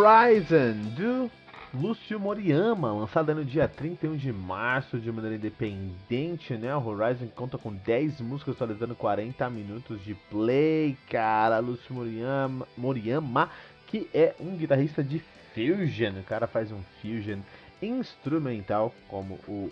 Horizon, 0.00 0.72
do 0.96 1.30
Lúcio 1.74 2.18
Moriyama, 2.18 2.90
lançada 2.90 3.34
no 3.34 3.44
dia 3.44 3.68
31 3.68 4.16
de 4.16 4.32
março 4.32 4.98
de 4.98 5.12
maneira 5.12 5.36
independente, 5.36 6.54
né? 6.54 6.74
O 6.74 6.86
Horizon 6.86 7.26
conta 7.36 7.58
com 7.58 7.70
10 7.70 8.22
músicas, 8.22 8.54
atualizando 8.54 8.94
40 8.94 9.50
minutos 9.50 10.02
de 10.02 10.14
play, 10.30 10.96
cara. 11.10 11.58
Lúcio 11.58 11.94
Moriyama, 11.94 12.66
Moriyama, 12.78 13.50
que 13.88 14.08
é 14.14 14.34
um 14.40 14.56
guitarrista 14.56 15.04
de 15.04 15.22
fusion, 15.52 16.18
o 16.18 16.24
cara 16.24 16.46
faz 16.46 16.72
um 16.72 16.80
fusion 17.02 17.40
instrumental, 17.82 18.94
como 19.06 19.34
o 19.46 19.70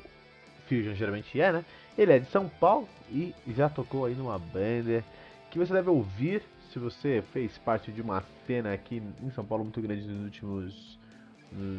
fusion 0.69 0.93
geralmente 0.95 1.41
é, 1.41 1.53
né? 1.53 1.65
Ele 1.97 2.13
é 2.13 2.19
de 2.19 2.31
São 2.31 2.51
Paulo 2.51 2.87
e 3.11 3.35
já 3.57 3.71
tocou 3.71 4.05
aí 4.05 4.15
numa 4.15 4.39
banda 4.39 5.03
que 5.51 5.59
você 5.59 5.73
deve 5.73 5.89
ouvir 5.89 6.43
se 6.73 6.79
você 6.79 7.23
fez 7.33 7.57
parte 7.59 7.91
de 7.91 8.01
uma 8.03 8.23
cena 8.47 8.73
aqui 8.73 9.03
em 9.23 9.31
São 9.31 9.45
Paulo 9.45 9.65
muito 9.65 9.81
grande 9.81 10.07
nos 10.07 10.25
últimos 10.25 10.99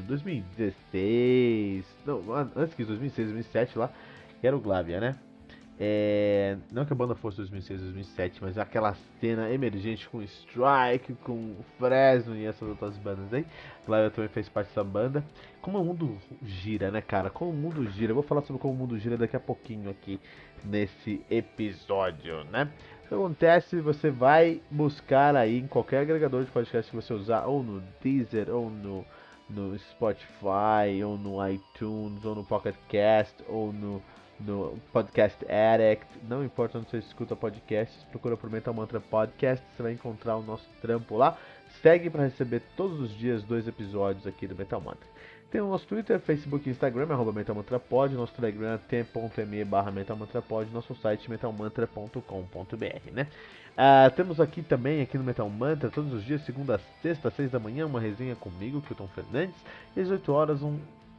2016, 0.07 1.85
não, 2.05 2.21
antes 2.55 2.73
que 2.73 2.83
2006, 2.83 3.27
2007 3.27 3.77
lá, 3.77 3.91
que 4.41 4.47
era 4.47 4.55
o 4.55 4.59
Glavia, 4.59 4.99
né? 4.99 5.15
É, 5.81 6.57
não 6.73 6.83
que 6.83 6.91
a 6.91 6.95
banda 6.95 7.15
fosse 7.15 7.37
2006, 7.37 7.79
2007, 7.79 8.43
mas 8.43 8.57
aquela 8.57 8.97
cena 9.21 9.49
emergente 9.49 10.09
com 10.09 10.21
Strike, 10.21 11.13
com 11.23 11.55
Fresno 11.77 12.35
e 12.35 12.45
essas 12.45 12.67
outras 12.67 12.97
bandas 12.97 13.33
aí. 13.33 13.45
Glavia 13.87 14.09
também 14.09 14.29
fez 14.29 14.49
parte 14.49 14.67
dessa 14.67 14.83
banda. 14.83 15.23
Como 15.61 15.79
o 15.79 15.85
mundo 15.85 16.17
gira, 16.43 16.91
né, 16.91 16.99
cara? 16.99 17.29
Como 17.29 17.51
o 17.51 17.53
mundo 17.53 17.89
gira. 17.91 18.11
Eu 18.11 18.15
vou 18.15 18.23
falar 18.23 18.41
sobre 18.41 18.61
como 18.61 18.73
o 18.73 18.77
mundo 18.77 18.99
gira 18.99 19.15
daqui 19.15 19.37
a 19.37 19.39
pouquinho 19.39 19.89
aqui 19.89 20.19
nesse 20.65 21.21
episódio, 21.29 22.43
né? 22.45 22.69
Que 23.09 23.15
acontece? 23.15 23.81
Você 23.81 24.11
vai 24.11 24.61
buscar 24.69 25.35
aí 25.35 25.57
em 25.57 25.67
qualquer 25.67 26.01
agregador 26.01 26.43
de 26.45 26.51
podcast 26.51 26.91
que 26.91 26.95
você 26.95 27.11
usar, 27.11 27.45
ou 27.47 27.63
no 27.63 27.81
Deezer, 28.01 28.49
ou 28.53 28.69
no, 28.69 29.03
no 29.49 29.77
Spotify, 29.79 31.03
ou 31.03 31.17
no 31.17 31.45
iTunes, 31.49 32.23
ou 32.23 32.35
no 32.35 32.45
Pocket 32.45 32.75
Cast, 32.87 33.43
ou 33.47 33.73
no, 33.73 33.99
no 34.39 34.77
Podcast 34.93 35.43
Addict. 35.51 36.05
Não 36.27 36.45
importa 36.45 36.77
onde 36.77 36.89
você 36.91 36.99
escuta 36.99 37.35
podcasts, 37.35 38.03
procura 38.11 38.37
por 38.37 38.49
Mental 38.49 38.75
Mantra 38.75 38.99
Podcast, 38.99 39.65
você 39.75 39.81
vai 39.81 39.93
encontrar 39.93 40.37
o 40.37 40.43
nosso 40.43 40.69
trampo 40.79 41.17
lá. 41.17 41.35
Segue 41.81 42.11
para 42.11 42.25
receber 42.25 42.61
todos 42.77 42.99
os 42.99 43.17
dias 43.17 43.43
dois 43.43 43.67
episódios 43.67 44.27
aqui 44.27 44.45
do 44.45 44.55
Mental 44.55 44.81
Mantra. 44.81 45.07
Tem 45.51 45.59
o 45.61 45.67
nosso 45.67 45.87
Twitter, 45.87 46.19
Facebook 46.19 46.69
Instagram, 46.69 47.07
arroba 47.11 47.33
mentalmantrapod, 47.33 48.13
nosso 48.13 48.33
Telegram, 48.33 48.77
t.me 48.77 49.65
barra 49.65 49.89
mentalmantrapod, 49.89 50.69
nosso 50.71 50.93
site 50.95 51.27
mentalmantra.com.br, 51.27 53.11
né? 53.11 53.27
Uh, 53.73 54.13
temos 54.15 54.39
aqui 54.39 54.61
também, 54.61 55.01
aqui 55.01 55.17
no 55.17 55.23
Metal 55.23 55.49
Mantra, 55.49 55.89
todos 55.89 56.13
os 56.13 56.23
dias, 56.23 56.45
segunda 56.45 56.75
a 56.75 56.79
sexta, 57.01 57.31
seis 57.31 57.49
da 57.49 57.59
manhã, 57.59 57.87
uma 57.87 57.99
resenha 57.99 58.35
comigo, 58.35 58.81
Kilton 58.81 59.07
Fernandes, 59.07 59.55
e 59.95 60.01
às 60.01 60.09
8 60.11 60.31
horas 60.31 60.61
um 60.61 60.77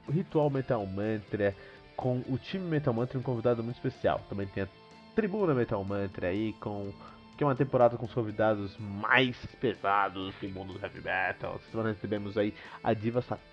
ritual 0.08 0.48
Metal 0.48 0.84
Mantra 0.86 1.56
com 1.96 2.22
o 2.28 2.38
time 2.38 2.64
Metal 2.64 2.94
Mantra 2.94 3.18
um 3.18 3.22
convidado 3.22 3.64
muito 3.64 3.76
especial. 3.76 4.20
Também 4.28 4.46
tem 4.46 4.62
a 4.62 4.68
Tribuna 5.16 5.54
Metal 5.54 5.82
Mantra 5.84 6.28
aí 6.28 6.52
com 6.60 6.92
que 7.36 7.44
é 7.44 7.46
uma 7.46 7.56
temporada 7.56 7.96
com 7.96 8.04
os 8.04 8.12
convidados 8.12 8.76
mais 8.78 9.34
pesados 9.58 10.34
do 10.42 10.48
mundo 10.50 10.74
do 10.74 10.78
heavy 10.78 11.00
metal. 11.00 11.58
Nós 11.72 11.86
recebemos 11.86 12.36
aí 12.36 12.52
a 12.84 12.92
diva 12.92 13.22
Satânica, 13.22 13.49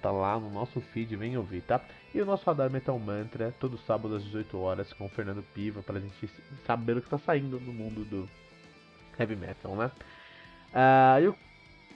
tá 0.00 0.10
lá 0.10 0.38
no 0.38 0.50
nosso 0.50 0.80
feed, 0.80 1.16
vem 1.16 1.36
ouvir, 1.36 1.62
tá? 1.62 1.80
E 2.14 2.20
o 2.20 2.26
nosso 2.26 2.44
Radar 2.44 2.70
Metal 2.70 2.98
Mantra, 2.98 3.54
todo 3.58 3.78
sábado 3.78 4.16
às 4.16 4.24
18 4.24 4.58
horas, 4.58 4.92
com 4.92 5.06
o 5.06 5.08
Fernando 5.08 5.42
Piva, 5.54 5.82
pra 5.82 6.00
gente 6.00 6.30
saber 6.66 6.96
o 6.96 7.02
que 7.02 7.08
tá 7.08 7.18
saindo 7.18 7.60
no 7.60 7.72
mundo 7.72 8.04
do 8.04 8.28
heavy 9.18 9.36
metal, 9.36 9.74
né? 9.76 9.90
Uh, 10.72 11.20
eu, 11.20 11.36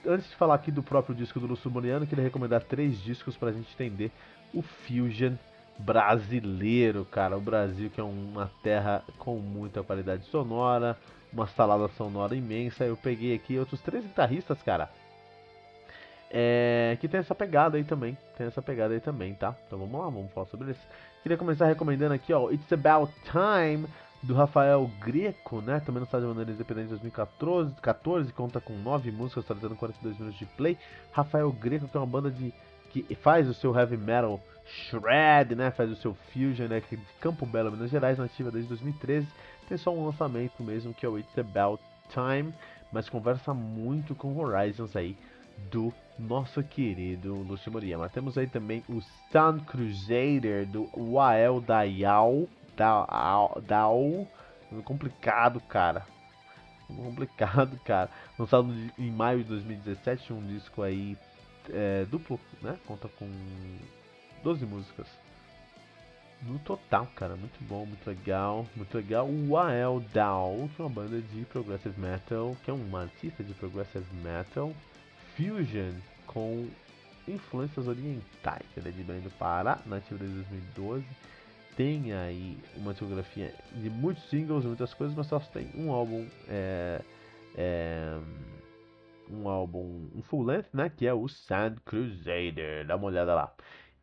antes 0.05 0.29
de 0.29 0.35
falar 0.35 0.55
aqui 0.55 0.71
do 0.71 0.83
próprio 0.83 1.15
disco 1.15 1.39
do 1.39 1.47
Lúcio 1.47 1.69
Moriano, 1.69 2.07
queria 2.07 2.23
recomendar 2.23 2.63
três 2.63 3.01
discos 3.01 3.37
pra 3.37 3.51
gente 3.51 3.71
entender 3.73 4.11
o 4.53 4.61
Fusion 4.61 5.33
brasileiro, 5.77 7.05
cara. 7.05 7.37
O 7.37 7.41
Brasil 7.41 7.89
que 7.89 7.99
é 7.99 8.03
uma 8.03 8.51
terra 8.63 9.03
com 9.17 9.37
muita 9.37 9.83
qualidade 9.83 10.25
sonora, 10.25 10.97
uma 11.31 11.47
salada 11.47 11.87
sonora 11.89 12.35
imensa. 12.35 12.85
Eu 12.85 12.95
peguei 12.95 13.35
aqui 13.35 13.57
outros 13.57 13.81
três 13.81 14.03
guitarristas, 14.03 14.61
cara. 14.61 14.89
É, 16.29 16.97
que 16.99 17.07
tem 17.07 17.19
essa 17.19 17.35
pegada 17.35 17.77
aí 17.77 17.83
também. 17.83 18.17
Tem 18.37 18.47
essa 18.47 18.61
pegada 18.61 18.93
aí 18.93 18.99
também, 18.99 19.33
tá? 19.33 19.55
Então 19.65 19.79
vamos 19.79 19.99
lá, 19.99 20.09
vamos 20.09 20.31
falar 20.31 20.47
sobre 20.47 20.71
isso. 20.71 20.87
Queria 21.23 21.37
começar 21.37 21.65
recomendando 21.65 22.13
aqui, 22.13 22.33
ó, 22.33 22.51
It's 22.51 22.71
About 22.71 23.11
Time 23.23 23.87
do 24.21 24.33
Rafael 24.33 24.89
Greco, 24.99 25.61
né? 25.61 25.79
Também 25.79 26.01
no 26.01 26.07
de 26.07 26.25
maneira 26.27 26.51
independente 26.51 26.85
de 26.85 26.89
2014, 26.91 27.75
14, 27.75 28.33
conta 28.33 28.59
com 28.59 28.73
nove 28.73 29.11
músicas, 29.11 29.45
totalizando 29.45 29.75
42 29.75 30.17
minutos 30.17 30.39
de 30.39 30.45
play. 30.45 30.77
Rafael 31.11 31.51
Greco, 31.51 31.87
que 31.87 31.95
é 31.95 31.99
uma 31.99 32.07
banda 32.07 32.31
de 32.31 32.53
que 32.89 33.15
faz 33.15 33.47
o 33.47 33.53
seu 33.53 33.77
heavy 33.77 33.97
metal 33.97 34.39
Shred, 34.65 35.55
né? 35.55 35.69
Faz 35.71 35.91
o 35.91 35.95
seu 35.95 36.15
Fusion, 36.31 36.67
né? 36.67 36.81
De 36.89 36.97
Campo 37.19 37.45
Belo, 37.45 37.71
Minas 37.71 37.91
Gerais, 37.91 38.17
nativa 38.17 38.49
desde 38.51 38.69
2013. 38.69 39.27
Tem 39.67 39.77
só 39.77 39.91
um 39.91 40.05
lançamento 40.05 40.63
mesmo, 40.63 40.93
que 40.93 41.05
é 41.05 41.09
o 41.09 41.17
It's 41.17 41.37
About 41.37 41.81
Time, 42.09 42.53
mas 42.91 43.09
conversa 43.09 43.53
muito 43.53 44.15
com 44.15 44.37
Horizons 44.37 44.95
aí 44.95 45.17
do 45.71 45.93
nosso 46.17 46.63
querido 46.63 47.35
Lúcio 47.35 47.71
Moriyama. 47.71 48.09
Temos 48.09 48.37
aí 48.37 48.47
também 48.47 48.83
o 48.87 49.01
Sun 49.31 49.59
Crusader 49.65 50.65
do 50.65 50.89
Wael 50.95 51.61
Dayal. 51.61 52.47
Dao, 52.75 53.61
Dao. 53.65 54.27
Complicado, 54.83 55.59
cara. 55.61 56.05
Complicado, 56.87 57.79
cara. 57.83 58.09
Lançado 58.37 58.73
em 58.97 59.11
maio 59.11 59.39
de 59.39 59.49
2017, 59.49 60.33
um 60.33 60.45
disco 60.45 60.81
aí 60.81 61.17
é, 61.69 62.05
duplo, 62.05 62.39
né? 62.61 62.77
Conta 62.85 63.07
com 63.07 63.29
12 64.43 64.65
músicas. 64.65 65.07
No 66.41 66.59
total, 66.59 67.07
cara, 67.15 67.35
muito 67.35 67.57
bom, 67.63 67.85
muito 67.85 68.05
legal, 68.07 68.67
muito 68.75 68.95
legal. 68.95 69.27
O 69.27 69.57
Ael 69.57 70.03
Dow, 70.13 70.69
que 70.75 70.81
é 70.81 70.85
uma 70.85 70.89
banda 70.89 71.19
de 71.19 71.45
progressive 71.45 71.99
metal, 71.99 72.55
que 72.63 72.69
é 72.69 72.73
um 72.73 72.95
artista 72.95 73.43
de 73.43 73.53
progressive 73.53 74.05
metal, 74.17 74.71
fusion 75.35 75.93
com 76.25 76.67
influências 77.27 77.87
orientais. 77.87 78.65
Ele 78.75 78.89
é 78.89 78.91
de 78.91 79.03
Belém 79.03 79.21
do 79.21 79.31
Pará, 79.31 79.79
nativo 79.85 80.19
desde 80.19 80.37
2012. 80.37 81.05
Tem 81.75 82.13
aí 82.13 82.57
uma 82.77 82.93
discografia 82.93 83.53
de 83.73 83.89
muitos 83.89 84.23
singles, 84.29 84.63
muitas 84.63 84.93
coisas, 84.93 85.15
mas 85.15 85.27
só 85.27 85.39
tem 85.39 85.69
um 85.75 85.91
álbum, 85.91 86.25
é, 86.47 87.01
é, 87.55 88.17
um 89.29 89.49
álbum, 89.49 90.07
um 90.15 90.21
full 90.21 90.43
length, 90.43 90.69
né, 90.73 90.89
que 90.95 91.05
é 91.05 91.13
o 91.13 91.27
Sand 91.27 91.75
Crusader. 91.83 92.85
Dá 92.85 92.95
uma 92.95 93.07
olhada 93.07 93.33
lá. 93.35 93.53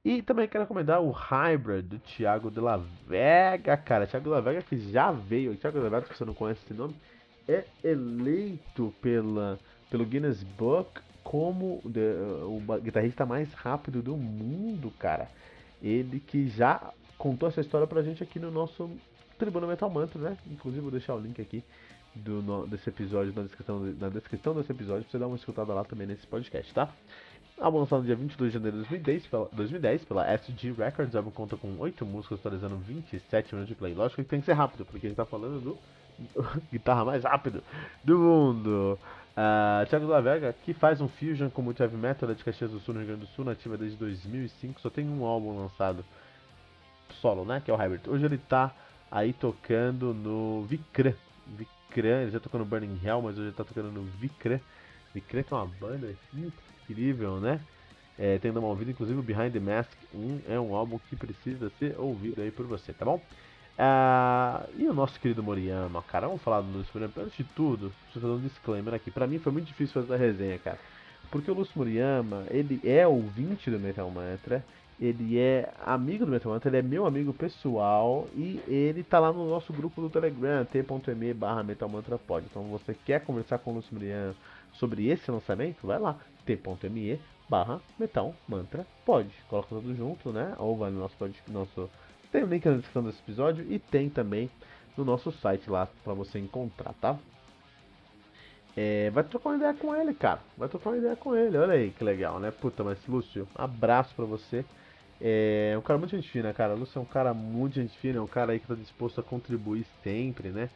E 0.05 0.21
também 0.21 0.49
quero 0.49 0.65
recomendar 0.65 1.01
o 1.01 1.13
Hybrid 1.13 1.83
do 1.83 1.99
Thiago 2.01 2.51
de 2.51 2.61
la 2.61 2.77
Vega, 3.07 3.77
cara. 3.77 4.07
Thiago 4.07 4.25
de 4.25 4.31
la 4.31 4.41
Vega 4.41 4.61
que 4.61 4.77
já 4.91 5.13
veio. 5.13 5.57
Thiago 5.57 5.79
de 5.79 5.85
la 5.85 5.91
Vega, 5.91 6.07
se 6.09 6.19
você 6.19 6.25
não 6.25 6.35
conhece 6.35 6.61
esse 6.65 6.75
nome, 6.75 6.97
é 7.49 7.65
eleito 7.85 8.93
pela, 9.01 9.59
pelo 9.89 10.05
Guinness 10.05 10.43
Book 10.43 11.01
como 11.23 11.81
de, 11.85 12.01
o 12.45 12.61
guitarrista 12.81 13.25
mais 13.25 13.53
rápido 13.53 14.03
do 14.03 14.17
mundo, 14.17 14.93
cara. 14.99 15.29
Ele 15.83 16.21
que 16.21 16.49
já 16.49 16.93
contou 17.19 17.49
essa 17.49 17.61
história 17.61 17.87
pra 17.87 18.03
gente 18.03 18.23
aqui 18.23 18.39
no 18.39 18.51
nosso 18.51 18.91
Tribuna 19.39 19.67
Metal 19.67 19.91
Mantra, 19.91 20.21
né? 20.21 20.39
Inclusive 20.51 20.81
vou 20.81 20.91
deixar 20.91 21.15
o 21.15 21.21
link 21.21 21.41
aqui 21.41 21.65
do, 22.15 22.43
no, 22.43 22.67
desse 22.67 22.89
episódio 22.89 23.33
na 23.35 23.43
descrição, 23.43 23.81
na 23.81 24.09
descrição 24.09 24.55
desse 24.55 24.73
episódio 24.73 25.03
pra 25.03 25.11
você 25.11 25.19
dar 25.19 25.27
uma 25.27 25.37
escutada 25.37 25.73
lá 25.73 25.85
também 25.85 26.07
nesse 26.07 26.27
podcast, 26.27 26.73
tá? 26.75 26.89
Álbum 27.59 27.79
lançado 27.79 28.01
no 28.01 28.07
dia 28.07 28.17
22 28.17 28.51
de 28.51 28.59
janeiro 28.59 28.77
de 28.79 28.89
2010 28.89 29.27
pela, 29.27 29.49
2010 29.53 30.05
pela 30.05 30.35
SG 30.35 30.73
Records. 30.73 31.15
O 31.15 31.17
álbum 31.19 31.31
conta 31.31 31.57
com 31.57 31.77
8 31.79 32.05
músicas, 32.05 32.41
atualizando 32.41 32.77
27 32.77 33.55
minutos 33.55 33.69
de 33.69 33.75
play. 33.75 33.95
Lógico 33.95 34.23
que 34.23 34.29
tem 34.29 34.41
que 34.41 34.47
ser 34.47 34.55
rápido, 34.55 34.85
porque 34.85 35.07
a 35.07 35.11
gente 35.11 35.17
tá 35.17 35.25
falando 35.25 35.61
do 35.61 35.79
guitarra 36.73 37.05
mais 37.05 37.25
rápido 37.25 37.63
do 38.03 38.19
mundo. 38.19 38.99
Uh, 39.33 39.87
Thiago 39.89 40.07
La 40.07 40.21
Vega, 40.21 40.55
que 40.65 40.75
faz 40.75 41.01
um 41.01 41.09
fusion 41.09 41.49
com 41.49 41.63
muito 41.63 41.83
heavy 41.83 41.97
metal, 41.97 42.31
é 42.31 42.35
de 42.35 42.45
Caxias 42.45 42.71
do 42.71 42.81
Sul, 42.81 42.95
no 42.95 43.01
Rio 43.01 43.09
Grande 43.09 43.23
do 43.23 43.29
Sul, 43.29 43.45
nativa 43.45 43.79
desde 43.79 43.97
2005. 43.97 44.81
Só 44.81 44.91
tem 44.91 45.09
um 45.09 45.25
álbum 45.25 45.59
lançado 45.59 46.05
solo, 47.21 47.45
né? 47.45 47.63
Que 47.65 47.71
é 47.71 47.75
o 47.75 47.77
Hybrid. 47.77 48.09
Hoje 48.09 48.25
ele 48.25 48.39
tá 48.39 48.75
aí 49.11 49.33
tocando 49.33 50.13
no 50.13 50.65
Vicran. 50.65 51.15
Vicran, 51.47 52.23
ele 52.23 52.31
já 52.31 52.41
tocou 52.41 52.61
no 52.61 52.67
Burning 52.67 53.01
Hell, 53.03 53.23
mas 53.23 53.39
hoje 53.39 53.49
ele 53.49 53.57
tá 53.57 53.65
tocando 53.65 53.91
no 53.91 54.03
Vicran 54.03 54.61
crê 55.21 55.43
que 55.43 55.53
é 55.53 55.57
uma 55.57 55.67
banda 55.67 56.15
incrível, 56.33 57.39
né? 57.39 57.61
É, 58.19 58.39
tendo 58.39 58.59
uma 58.61 58.69
ouvida, 58.69 58.91
inclusive 58.91 59.19
o 59.19 59.23
Behind 59.23 59.53
the 59.53 59.61
Mask 59.61 59.91
1 60.15 60.41
é 60.49 60.61
um 60.61 60.75
álbum 60.75 60.99
que 61.09 61.17
precisa 61.17 61.71
ser 61.79 61.99
ouvido 61.99 62.41
aí 62.41 62.51
por 62.51 62.67
você, 62.67 62.93
tá 62.93 63.05
bom? 63.05 63.21
Ah, 63.79 64.67
e 64.77 64.87
o 64.87 64.93
nosso 64.93 65.19
querido 65.19 65.43
Moriyama, 65.43 66.03
cara, 66.03 66.27
vamos 66.27 66.43
falar 66.43 66.61
do 66.61 66.79
Lúcio 66.79 66.91
Moriyama. 66.95 67.15
Antes 67.27 67.37
de 67.37 67.45
tudo, 67.45 67.93
preciso 68.05 68.27
fazer 68.27 68.39
um 68.39 68.41
disclaimer 68.47 68.95
aqui. 68.95 69.11
Pra 69.11 69.27
mim 69.27 69.39
foi 69.39 69.53
muito 69.53 69.67
difícil 69.67 69.95
fazer 70.03 70.15
a 70.15 70.17
resenha, 70.17 70.59
cara. 70.59 70.79
Porque 71.31 71.51
o 71.51 71.55
Lúcio 71.55 71.73
Moriyama, 71.77 72.45
ele 72.51 72.81
é 72.85 73.07
ouvinte 73.07 73.71
do 73.71 73.81
Metal 73.81 74.11
Mantra, 74.11 74.63
ele 75.01 75.39
é 75.39 75.73
amigo 75.85 76.27
do 76.27 76.31
Metal 76.31 76.53
Mantra, 76.53 76.69
ele 76.69 76.77
é 76.77 76.83
meu 76.83 77.07
amigo 77.07 77.33
pessoal 77.33 78.29
e 78.37 78.61
ele 78.69 79.03
tá 79.03 79.19
lá 79.19 79.33
no 79.33 79.49
nosso 79.49 79.73
grupo 79.73 80.03
do 80.03 80.11
Telegram, 80.11 80.65
t.me 80.67 81.33
barra. 81.33 81.65
Então 81.71 82.65
você 82.65 82.95
quer 83.07 83.25
conversar 83.25 83.59
com 83.59 83.73
o 83.73 83.75
Lúcio 83.77 83.95
Moriyama 83.95 84.35
sobre 84.75 85.09
esse 85.09 85.31
lançamento? 85.31 85.87
Vai 85.87 85.99
lá, 85.99 86.19
t.me 86.45 87.19
barra. 87.49 87.81
Coloca 89.49 89.69
tudo 89.71 89.97
junto, 89.97 90.31
né? 90.31 90.55
Ou 90.59 90.77
vai 90.77 90.91
no 90.91 91.01
nosso, 91.01 91.17
nosso 91.49 91.91
tem 92.33 92.43
o 92.43 92.47
link 92.47 92.65
na 92.65 92.77
descrição 92.77 93.05
desse 93.05 93.21
episódio 93.21 93.65
e 93.69 93.79
tem 93.79 94.09
também 94.09 94.51
no 94.97 95.05
nosso 95.05 95.31
site 95.31 95.69
lá 95.71 95.87
para 96.03 96.15
você 96.15 96.39
encontrar, 96.39 96.95
tá? 96.95 97.19
É, 98.75 99.11
vai 99.11 99.23
trocar 99.23 99.51
uma 99.51 99.57
ideia 99.57 99.75
com 99.75 99.95
ele, 99.95 100.15
cara. 100.15 100.41
Vai 100.57 100.67
trocar 100.67 100.91
uma 100.91 100.97
ideia 100.97 101.15
com 101.15 101.37
ele. 101.37 101.59
Olha 101.59 101.75
aí 101.75 101.91
que 101.91 102.03
legal, 102.03 102.41
né? 102.41 102.51
Puta, 102.51 102.83
mas 102.83 102.99
Lúcio, 103.07 103.47
abraço 103.55 104.15
pra 104.15 104.25
você. 104.25 104.65
É 105.21 105.75
um 105.79 105.83
cara 105.83 105.99
muito 105.99 106.17
gente 106.17 106.29
fina, 106.31 106.53
cara. 106.55 106.73
Lúcio 106.73 106.99
é 106.99 107.03
um 107.03 107.07
cara 107.07 107.35
muito 107.35 107.75
gente 107.75 107.97
fina, 107.99 108.19
é 108.19 108.21
um 108.21 108.27
cara 108.27 108.53
aí 108.53 108.59
que 108.59 108.67
tá 108.67 108.75
disposto 108.75 109.21
a 109.21 109.23
contribuir 109.23 109.85
sempre, 110.03 110.49
né? 110.49 110.71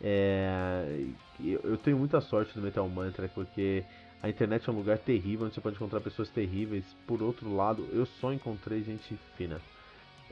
É, 0.00 1.04
eu 1.40 1.76
tenho 1.78 1.98
muita 1.98 2.20
sorte 2.20 2.56
no 2.56 2.62
Metal 2.62 2.88
Mantra 2.88 3.28
porque 3.28 3.84
a 4.22 4.28
internet 4.28 4.68
é 4.68 4.72
um 4.72 4.76
lugar 4.76 4.98
terrível 4.98 5.46
onde 5.46 5.54
você 5.54 5.60
pode 5.60 5.76
encontrar 5.76 6.00
pessoas 6.00 6.28
terríveis. 6.30 6.84
Por 7.08 7.22
outro 7.22 7.54
lado, 7.54 7.88
eu 7.92 8.06
só 8.06 8.32
encontrei 8.32 8.82
gente 8.84 9.18
fina 9.36 9.60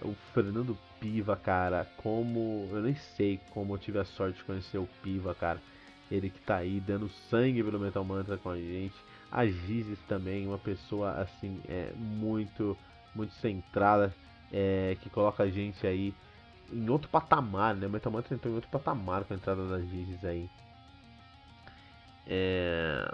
o 0.02 0.14
Fernando 0.32 0.76
Piva, 0.98 1.36
cara, 1.36 1.86
como. 1.96 2.68
Eu 2.70 2.82
nem 2.82 2.94
sei 2.94 3.40
como 3.50 3.74
eu 3.74 3.78
tive 3.78 3.98
a 3.98 4.04
sorte 4.04 4.38
de 4.38 4.44
conhecer 4.44 4.78
o 4.78 4.88
Piva, 5.02 5.34
cara. 5.34 5.60
Ele 6.10 6.28
que 6.28 6.40
tá 6.40 6.56
aí 6.56 6.80
dando 6.80 7.08
sangue 7.08 7.62
pelo 7.62 7.78
Metal 7.78 8.04
Mantra 8.04 8.36
com 8.36 8.50
a 8.50 8.56
gente. 8.56 8.94
A 9.30 9.46
Gizes 9.46 9.98
também, 10.08 10.46
uma 10.46 10.58
pessoa 10.58 11.12
assim, 11.12 11.60
é 11.68 11.92
muito, 11.96 12.76
muito 13.14 13.32
centrada, 13.34 14.12
é, 14.52 14.96
que 15.00 15.08
coloca 15.08 15.44
a 15.44 15.48
gente 15.48 15.86
aí 15.86 16.12
em 16.72 16.88
outro 16.88 17.08
patamar, 17.08 17.74
né? 17.76 17.86
O 17.86 17.90
Metal 17.90 18.12
Mantra 18.12 18.34
entrou 18.34 18.52
em 18.52 18.56
outro 18.56 18.70
patamar 18.70 19.24
com 19.24 19.34
a 19.34 19.36
entrada 19.36 19.68
da 19.68 19.80
Gizes 19.80 20.24
aí. 20.24 20.48
É, 22.26 23.08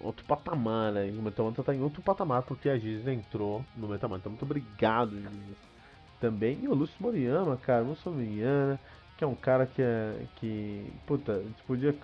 outro 0.00 0.24
patamar, 0.24 0.92
né? 0.92 1.10
O 1.10 1.22
Metal 1.22 1.44
Mantra 1.44 1.64
tá 1.64 1.74
em 1.74 1.82
outro 1.82 2.00
patamar 2.02 2.42
porque 2.42 2.68
a 2.68 2.78
Gizes 2.78 3.08
entrou 3.08 3.64
no 3.76 3.88
Metal 3.88 4.08
Mantra. 4.08 4.30
Então, 4.30 4.32
muito 4.32 4.44
obrigado, 4.44 5.16
Gizes 5.16 5.75
também. 6.20 6.58
E 6.62 6.68
o 6.68 6.74
Lúcio 6.74 6.96
Moriyama, 7.00 7.56
cara, 7.56 7.82
Lúcio 7.82 8.10
Moriyama, 8.10 8.78
que 9.16 9.24
é 9.24 9.26
um 9.26 9.34
cara 9.34 9.66
que 9.66 9.82
é. 9.82 10.26
que. 10.36 10.92
Puta, 11.06 11.42
podia. 11.66 11.94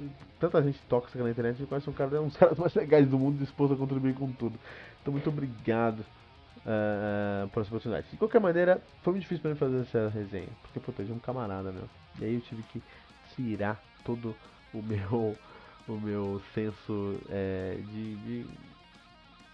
Tanta 0.41 0.63
gente 0.63 0.81
tóxica 0.89 1.23
na 1.23 1.31
internet, 1.31 1.59
gente 1.59 1.69
conhece 1.69 1.89
um 1.89 1.93
cara, 1.93 2.21
um 2.21 2.29
dos 2.29 2.37
caras 2.37 2.59
mais 2.59 2.75
legais 2.75 3.09
do 3.09 3.19
mundo 3.19 3.39
disposto 3.39 3.75
a 3.75 3.77
contribuir 3.77 4.15
com 4.15 4.31
tudo. 4.33 4.59
Então, 5.01 5.13
muito 5.13 5.29
obrigado 5.29 6.01
uh, 6.01 7.49
por 7.49 7.61
essa 7.61 7.69
oportunidade. 7.69 8.07
De 8.11 8.17
qualquer 8.17 8.41
maneira, 8.41 8.81
foi 9.03 9.13
muito 9.13 9.23
difícil 9.23 9.43
pra 9.43 9.51
mim 9.51 9.57
fazer 9.57 9.81
essa 9.81 10.09
resenha, 10.09 10.49
porque, 10.63 10.81
puta, 10.81 11.03
eu 11.03 11.15
um 11.15 11.19
camarada, 11.19 11.71
meu. 11.71 11.89
E 12.21 12.25
aí 12.25 12.35
eu 12.35 12.41
tive 12.41 12.63
que 12.65 12.83
tirar 13.35 13.83
todo 14.05 14.35
o 14.73 14.83
meu. 14.83 15.37
o 15.89 16.01
meu 16.01 16.41
senso 16.55 17.19
é, 17.29 17.77
de. 17.91 18.17
de, 18.17 18.47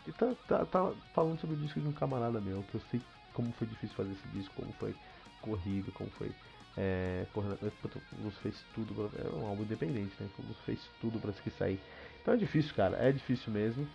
de 0.04 0.12
tá, 0.12 0.32
tá, 0.46 0.64
tá 0.64 0.92
falando 1.14 1.40
sobre 1.40 1.56
o 1.56 1.58
disco 1.58 1.80
de 1.80 1.88
um 1.88 1.92
camarada 1.92 2.40
meu, 2.40 2.62
que 2.70 2.74
eu 2.76 2.80
sei 2.90 3.00
como 3.38 3.52
foi 3.52 3.68
difícil 3.68 3.94
fazer 3.94 4.12
esse 4.12 4.28
disco, 4.36 4.52
como 4.56 4.72
foi 4.72 4.92
corrido, 5.40 5.92
como 5.92 6.10
foi. 6.18 6.32
É, 6.76 7.24
correndo, 7.32 7.56
o 7.62 8.30
fez 8.42 8.64
tudo, 8.74 8.94
pra, 8.94 9.20
é 9.22 9.28
um 9.36 9.46
álbum 9.46 9.62
independente, 9.62 10.12
né? 10.18 10.28
O 10.38 10.42
Luz 10.42 10.58
fez 10.66 10.80
tudo 11.00 11.20
para 11.20 11.32
que 11.32 11.50
sair. 11.50 11.78
Então 12.20 12.34
é 12.34 12.36
difícil, 12.36 12.74
cara, 12.74 12.96
é 12.96 13.12
difícil 13.12 13.52
mesmo. 13.52 13.86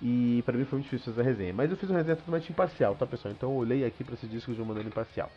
E 0.00 0.42
para 0.44 0.58
mim 0.58 0.64
foi 0.64 0.80
muito 0.80 0.90
difícil 0.90 1.12
fazer 1.12 1.20
a 1.20 1.30
resenha. 1.30 1.52
Mas 1.52 1.70
eu 1.70 1.76
fiz 1.76 1.88
uma 1.88 1.98
resenha 1.98 2.16
totalmente 2.16 2.50
imparcial, 2.50 2.96
tá 2.96 3.06
pessoal? 3.06 3.32
Então 3.32 3.50
eu 3.50 3.56
olhei 3.56 3.84
aqui 3.84 4.02
para 4.02 4.14
esse 4.14 4.26
disco 4.26 4.52
de 4.52 4.60
uma 4.60 4.68
maneira 4.68 4.88
imparcial. 4.88 5.30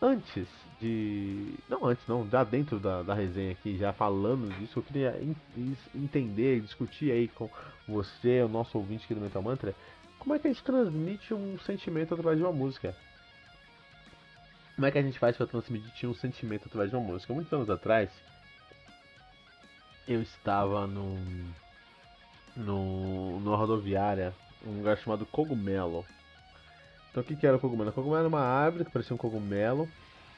Antes 0.00 0.48
de. 0.80 1.54
Não 1.68 1.84
antes, 1.84 2.06
não, 2.06 2.26
já 2.30 2.42
dentro 2.44 2.78
da, 2.80 3.02
da 3.02 3.12
resenha 3.12 3.52
aqui, 3.52 3.76
já 3.76 3.92
falando 3.92 4.48
disso, 4.58 4.78
eu 4.78 4.82
queria 4.82 5.20
entender, 5.94 6.60
discutir 6.60 7.12
aí 7.12 7.28
com 7.28 7.50
você, 7.86 8.42
o 8.42 8.48
nosso 8.48 8.78
ouvinte 8.78 9.04
aqui 9.04 9.14
do 9.14 9.20
Metal 9.20 9.42
Mantra, 9.42 9.74
como 10.20 10.34
é 10.34 10.38
que 10.38 10.46
a 10.46 10.52
gente 10.52 10.62
transmite 10.62 11.34
um 11.34 11.58
sentimento 11.60 12.14
através 12.14 12.38
de 12.38 12.44
uma 12.44 12.52
música? 12.52 12.94
Como 14.74 14.86
é 14.86 14.90
que 14.90 14.98
a 14.98 15.02
gente 15.02 15.18
faz 15.18 15.36
para 15.36 15.46
transmitir 15.46 16.08
um 16.08 16.14
sentimento 16.14 16.66
através 16.66 16.90
de 16.90 16.96
uma 16.96 17.04
música? 17.04 17.32
Muitos 17.32 17.52
anos 17.52 17.68
atrás, 17.68 18.10
eu 20.06 20.22
estava 20.22 20.86
no, 20.86 21.16
no, 22.54 23.40
numa 23.40 23.56
rodoviária, 23.56 24.34
um 24.64 24.78
lugar 24.78 24.98
chamado 24.98 25.24
Cogumelo. 25.26 26.04
Então 27.10 27.22
o 27.22 27.26
que, 27.26 27.34
que 27.34 27.46
era 27.46 27.56
o 27.56 27.60
cogumelo? 27.60 27.90
O 27.90 27.92
cogumelo 27.92 28.20
era 28.20 28.28
uma 28.28 28.40
árvore 28.40 28.84
que 28.84 28.92
parecia 28.92 29.14
um 29.14 29.18
cogumelo. 29.18 29.88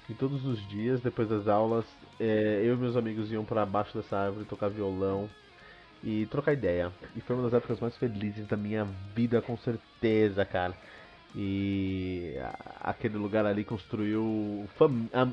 E 0.08 0.14
todos 0.14 0.44
os 0.44 0.67
dias, 0.69 1.00
depois 1.00 1.29
das 1.29 1.46
aulas, 1.46 1.84
é, 2.19 2.62
eu 2.64 2.75
e 2.75 2.76
meus 2.76 2.96
amigos 2.96 3.31
iam 3.31 3.44
para 3.44 3.67
baixo 3.67 3.96
dessa 3.96 4.17
árvore 4.17 4.44
tocar 4.46 4.69
violão 4.69 5.29
e 6.02 6.26
trocar 6.26 6.52
ideia. 6.52 6.93
E 7.14 7.20
foi 7.20 7.37
uma 7.37 7.44
das 7.44 7.54
épocas 7.54 7.81
mais 7.81 7.96
felizes 7.96 8.46
da 8.46 8.56
minha 8.56 8.87
vida, 9.14 9.40
com 9.40 9.56
certeza, 9.56 10.44
cara. 10.44 10.75
E 11.34 12.34
aquele 12.81 13.16
lugar 13.16 13.46
ali 13.46 13.64
construiu 13.64 14.69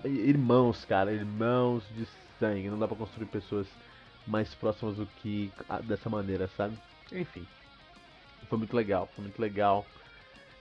irmãos, 0.06 0.86
cara, 0.86 1.12
irmãos 1.12 1.83
de 1.95 2.07
sangue. 2.39 2.69
Não 2.69 2.80
dá 2.80 2.88
pra 2.88 2.95
construir 2.95 3.25
pessoas 3.25 3.68
mais 4.25 4.54
próximas 4.56 4.95
do 4.95 5.06
que 5.18 5.51
dessa 5.83 6.10
maneira, 6.10 6.48
sabe? 6.56 6.77
Enfim, 7.12 7.45
foi 8.48 8.57
muito 8.57 8.75
legal, 8.75 9.10
foi 9.15 9.24
muito 9.24 9.42
legal 9.42 9.86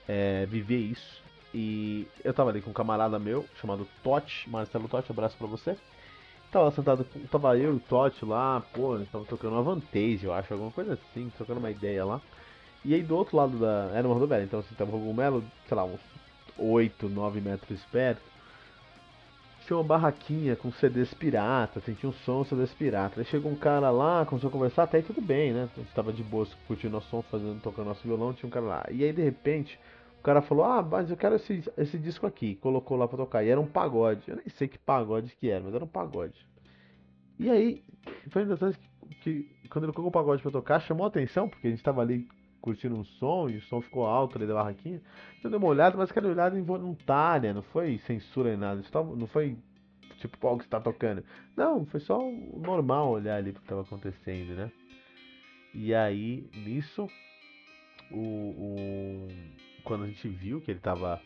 é, 0.07 0.45
viver 0.47 0.79
isso. 0.79 1.21
E 1.53 2.07
eu 2.23 2.33
tava 2.33 2.49
ali 2.49 2.61
com 2.61 2.71
um 2.71 2.73
camarada 2.73 3.17
meu 3.17 3.45
chamado 3.59 3.87
Totti, 4.03 4.49
Marcelo 4.49 4.87
Totti, 4.87 5.11
abraço 5.11 5.37
pra 5.37 5.47
você. 5.47 5.77
Tava 6.51 6.71
sentado, 6.71 7.05
tava 7.29 7.57
eu 7.57 7.73
e 7.73 7.75
o 7.75 7.79
Totti 7.79 8.25
lá, 8.25 8.63
pô, 8.73 8.97
tava 9.11 9.23
tocando 9.25 9.53
uma 9.53 9.61
Vantage, 9.61 10.25
eu 10.25 10.33
acho, 10.33 10.51
alguma 10.51 10.71
coisa 10.71 10.93
assim, 10.93 11.31
trocando 11.37 11.59
uma 11.59 11.69
ideia 11.69 12.03
lá. 12.03 12.19
E 12.83 12.95
aí 12.95 13.03
do 13.03 13.15
outro 13.15 13.37
lado 13.37 13.59
da. 13.59 13.91
Era 13.93 14.07
uma 14.07 14.15
rodoviária, 14.15 14.45
então 14.45 14.59
assim, 14.59 14.73
tava 14.73 14.89
o 14.89 14.99
cogumelo, 14.99 15.43
sei 15.67 15.77
lá, 15.77 15.83
uns 15.83 15.99
8, 16.57 17.07
9 17.07 17.39
metros 17.39 17.83
perto. 17.91 18.21
Tinha 19.65 19.77
uma 19.77 19.83
barraquinha 19.83 20.55
com 20.55 20.71
CDs 20.71 21.13
pirata, 21.13 21.77
assim, 21.77 21.93
tinha 21.93 22.09
um 22.09 22.13
som 22.13 22.43
CDs 22.43 22.73
pirata. 22.73 23.19
Aí 23.19 23.25
chegou 23.25 23.51
um 23.51 23.55
cara 23.55 23.91
lá, 23.91 24.25
começou 24.25 24.47
a 24.47 24.51
conversar, 24.51 24.83
até 24.83 24.97
aí 24.97 25.03
tudo 25.03 25.21
bem, 25.21 25.53
né? 25.53 25.69
A 25.75 25.79
gente 25.79 25.93
tava 25.93 26.11
de 26.11 26.23
boa 26.23 26.47
curtindo 26.67 26.93
nosso 26.93 27.09
som, 27.09 27.21
fazendo, 27.21 27.61
tocando 27.61 27.89
nosso 27.89 28.01
violão, 28.01 28.33
tinha 28.33 28.47
um 28.47 28.51
cara 28.51 28.65
lá. 28.65 28.85
E 28.89 29.03
aí 29.03 29.13
de 29.13 29.21
repente 29.21 29.79
o 30.19 30.21
cara 30.21 30.41
falou, 30.41 30.65
ah, 30.65 30.83
mas 30.83 31.09
eu 31.09 31.15
quero 31.15 31.35
esse, 31.35 31.63
esse 31.77 31.97
disco 31.97 32.27
aqui. 32.27 32.55
Colocou 32.55 32.97
lá 32.97 33.07
pra 33.07 33.17
tocar. 33.17 33.43
E 33.43 33.49
era 33.49 33.59
um 33.59 33.65
pagode. 33.65 34.23
Eu 34.27 34.35
nem 34.35 34.49
sei 34.49 34.67
que 34.67 34.77
pagode 34.77 35.33
que 35.37 35.49
era, 35.49 35.63
mas 35.63 35.73
era 35.73 35.83
um 35.83 35.87
pagode. 35.87 36.45
E 37.39 37.49
aí, 37.49 37.83
foi 38.29 38.43
interessante 38.43 38.77
que, 39.21 39.43
que 39.43 39.69
quando 39.69 39.85
ele 39.85 39.93
colocou 39.93 40.09
o 40.09 40.23
pagode 40.23 40.41
pra 40.41 40.51
tocar, 40.51 40.81
chamou 40.81 41.05
a 41.05 41.07
atenção, 41.07 41.47
porque 41.47 41.67
a 41.67 41.69
gente 41.69 41.81
tava 41.81 42.01
ali 42.01 42.27
curtindo 42.59 42.97
um 42.97 43.05
som, 43.05 43.49
e 43.49 43.55
o 43.55 43.61
som 43.61 43.79
ficou 43.79 44.05
alto 44.05 44.37
ali 44.37 44.45
da 44.45 44.55
barraquinha. 44.55 45.01
Então 45.39 45.49
deu 45.49 45.57
uma 45.57 45.69
olhada, 45.69 45.95
mas 45.97 46.11
aquela 46.11 46.27
olhada 46.27 46.59
involuntária, 46.59 47.53
não 47.53 47.61
foi 47.61 47.97
censura 47.99 48.49
nem 48.49 48.57
nada. 48.57 48.83
Não 49.15 49.25
foi 49.25 49.57
tipo 50.17 50.45
o 50.45 50.57
que 50.57 50.65
está 50.65 50.81
tocando. 50.81 51.23
Não, 51.55 51.85
foi 51.85 52.01
só 52.01 52.19
o 52.19 52.59
normal 52.61 53.09
olhar 53.09 53.37
ali 53.37 53.53
pro 53.53 53.61
que 53.61 53.69
tava 53.69 53.83
acontecendo, 53.83 54.53
né? 54.53 54.69
E 55.73 55.95
aí, 55.95 56.49
nisso, 56.53 57.07
o, 58.11 58.17
o 58.17 59.27
quando 59.83 60.03
a 60.03 60.07
gente 60.07 60.27
viu 60.27 60.61
que 60.61 60.71
ele 60.71 60.79
tava 60.79 61.21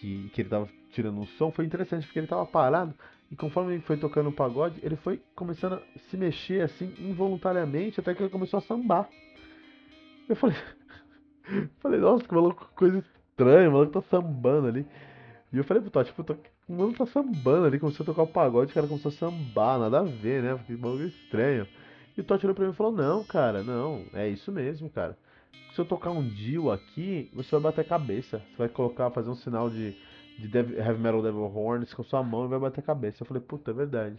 que, 0.00 0.30
que 0.32 0.42
ele 0.42 0.48
tava 0.48 0.68
tirando 0.92 1.18
um 1.18 1.26
som, 1.26 1.50
foi 1.50 1.64
interessante 1.64 2.06
porque 2.06 2.18
ele 2.18 2.26
tava 2.26 2.46
parado 2.46 2.94
e 3.30 3.36
conforme 3.36 3.74
ele 3.74 3.82
foi 3.82 3.96
tocando 3.96 4.30
o 4.30 4.32
pagode, 4.32 4.80
ele 4.82 4.96
foi 4.96 5.20
começando 5.34 5.74
a 5.74 5.98
se 5.98 6.16
mexer 6.16 6.62
assim 6.62 6.94
involuntariamente 6.98 8.00
até 8.00 8.14
que 8.14 8.22
ele 8.22 8.30
começou 8.30 8.58
a 8.58 8.62
sambar. 8.62 9.08
Eu 10.28 10.36
falei, 10.36 10.56
falei, 11.80 12.00
nossa, 12.00 12.24
que 12.24 12.34
maluco, 12.34 12.70
coisa 12.74 12.98
estranha, 12.98 13.68
o 13.68 13.72
maluco 13.72 13.92
tá 13.92 14.02
sambando 14.02 14.68
ali. 14.68 14.86
E 15.52 15.56
eu 15.56 15.64
falei 15.64 15.82
pro 15.82 15.90
Totti, 15.90 16.12
tipo, 16.12 16.38
o 16.68 16.72
maluco 16.72 16.98
tá 16.98 17.06
sambando 17.06 17.66
ali, 17.66 17.78
começou 17.78 18.04
a 18.04 18.06
tocar 18.06 18.22
o 18.22 18.26
pagode, 18.26 18.70
o 18.70 18.74
cara 18.74 18.86
começou 18.86 19.10
a 19.10 19.12
sambar, 19.12 19.78
nada 19.78 20.00
a 20.00 20.04
ver, 20.04 20.42
né? 20.42 20.54
Porque 20.54 20.74
maluco 20.76 21.02
estranho. 21.02 21.66
E 22.16 22.20
o 22.20 22.24
Totti 22.24 22.46
olhou 22.46 22.54
pra 22.54 22.64
mim 22.64 22.72
e 22.72 22.76
falou, 22.76 22.92
não, 22.92 23.24
cara, 23.24 23.62
não, 23.62 24.04
é 24.14 24.28
isso 24.28 24.50
mesmo, 24.50 24.88
cara 24.90 25.16
se 25.78 25.80
eu 25.80 25.84
tocar 25.84 26.10
um 26.10 26.26
Dio 26.26 26.70
aqui, 26.70 27.30
você 27.32 27.50
vai 27.52 27.60
bater 27.60 27.82
a 27.82 27.84
cabeça. 27.84 28.38
Você 28.38 28.56
vai 28.56 28.68
colocar, 28.68 29.10
fazer 29.10 29.30
um 29.30 29.34
sinal 29.36 29.70
de, 29.70 29.94
de 30.38 30.58
Heavy 30.58 31.00
Metal 31.00 31.22
Devil 31.22 31.44
Horns 31.54 31.94
com 31.94 32.02
sua 32.02 32.22
mão 32.22 32.46
e 32.46 32.48
vai 32.48 32.58
bater 32.58 32.80
a 32.80 32.82
cabeça. 32.82 33.22
Eu 33.22 33.26
falei, 33.26 33.42
puta, 33.42 33.70
é 33.70 33.74
verdade. 33.74 34.16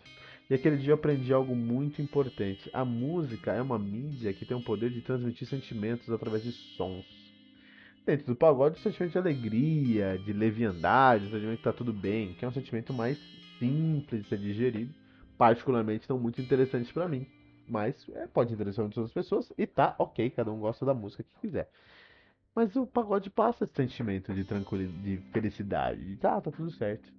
E 0.50 0.54
aquele 0.54 0.78
dia 0.78 0.92
eu 0.92 0.96
aprendi 0.96 1.34
algo 1.34 1.56
muito 1.56 2.02
importante. 2.02 2.70
A 2.74 2.86
música 2.86 3.52
é 3.52 3.62
uma 3.62 3.78
mídia 3.78 4.34
que 4.34 4.46
tem 4.46 4.56
o 4.56 4.64
poder 4.64 4.90
de 4.90 5.02
transmitir 5.02 5.48
sentimentos 5.48 6.10
através 6.10 6.44
de 6.44 6.52
sons. 6.52 7.06
Dentro 8.06 8.28
do 8.28 8.36
pagode, 8.36 8.80
o 8.80 8.82
sentimento 8.82 9.12
de 9.12 9.18
alegria, 9.18 10.18
de 10.18 10.34
leviandade, 10.34 11.26
o 11.26 11.30
sentimento 11.30 11.58
que 11.58 11.64
tá 11.64 11.74
tudo 11.74 11.94
bem, 11.94 12.34
que 12.34 12.46
é 12.46 12.48
um 12.48 12.54
sentimento 12.54 12.94
mais 12.94 13.20
simples 13.60 14.24
de 14.24 14.30
ser 14.30 14.38
digerido, 14.40 14.94
particularmente 15.38 16.10
não 16.10 16.18
muito 16.18 16.42
interessante 16.42 16.92
para 16.94 17.08
mim. 17.08 17.28
Mas 17.70 18.08
é, 18.10 18.28
pode 18.28 18.54
interessar 18.54 18.84
muitas 18.84 18.98
outras 18.98 19.14
pessoas 19.14 19.54
e 19.58 19.68
tá 19.68 19.96
ok, 20.00 20.30
cada 20.32 20.52
um 20.52 20.60
gosta 20.60 20.86
da 20.86 20.94
música 20.94 21.24
que 21.24 21.40
quiser. 21.42 21.70
Mas 22.56 22.76
o 22.76 22.86
pagode 22.86 23.30
passa 23.30 23.64
esse 23.64 23.74
sentimento 23.74 24.34
de 24.34 24.44
tranquilidade, 24.44 25.02
de 25.02 25.18
felicidade, 25.32 26.04
de 26.04 26.18
tá, 26.18 26.42
tá 26.42 26.52
tudo 26.52 26.72
certo. 26.72 27.14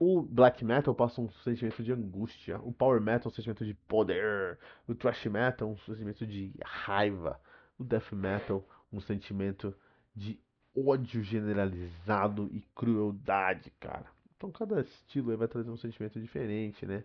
O 0.00 0.22
black 0.22 0.64
metal 0.64 0.94
passa 0.94 1.20
um 1.20 1.28
sentimento 1.42 1.82
de 1.82 1.92
angústia, 1.92 2.60
o 2.60 2.72
power 2.72 3.00
metal 3.00 3.30
um 3.30 3.34
sentimento 3.34 3.64
de 3.64 3.74
poder, 3.74 4.58
o 4.86 4.94
thrash 4.94 5.26
metal 5.26 5.70
um 5.70 5.76
sentimento 5.76 6.26
de 6.26 6.52
raiva, 6.62 7.40
o 7.78 7.84
death 7.84 8.12
metal 8.12 8.66
um 8.92 9.00
sentimento 9.00 9.74
de 10.14 10.40
ódio 10.76 11.22
generalizado 11.22 12.48
e 12.52 12.60
crueldade, 12.74 13.70
cara. 13.80 14.06
Então 14.36 14.50
cada 14.52 14.80
estilo 14.80 15.36
vai 15.36 15.48
trazer 15.48 15.70
um 15.70 15.76
sentimento 15.76 16.20
diferente, 16.20 16.86
né? 16.86 17.04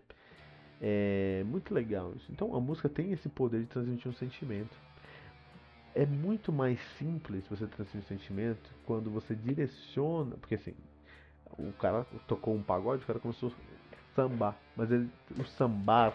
É 0.86 1.42
muito 1.46 1.72
legal 1.72 2.12
isso. 2.14 2.30
Então 2.30 2.54
a 2.54 2.60
música 2.60 2.90
tem 2.90 3.10
esse 3.10 3.26
poder 3.26 3.60
de 3.60 3.66
transmitir 3.68 4.06
um 4.06 4.12
sentimento. 4.12 4.76
É 5.94 6.04
muito 6.04 6.52
mais 6.52 6.78
simples 6.98 7.42
você 7.48 7.66
transmitir 7.66 8.02
um 8.02 8.18
sentimento 8.18 8.70
quando 8.84 9.10
você 9.10 9.34
direciona, 9.34 10.36
porque 10.36 10.56
assim, 10.56 10.74
o 11.58 11.72
cara 11.72 12.04
tocou 12.28 12.54
um 12.54 12.62
pagode, 12.62 13.02
o 13.02 13.06
cara 13.06 13.18
começou 13.18 13.50
a 13.50 14.14
sambar, 14.14 14.58
mas 14.76 14.90
ele, 14.90 15.08
o 15.38 15.44
sambar 15.44 16.14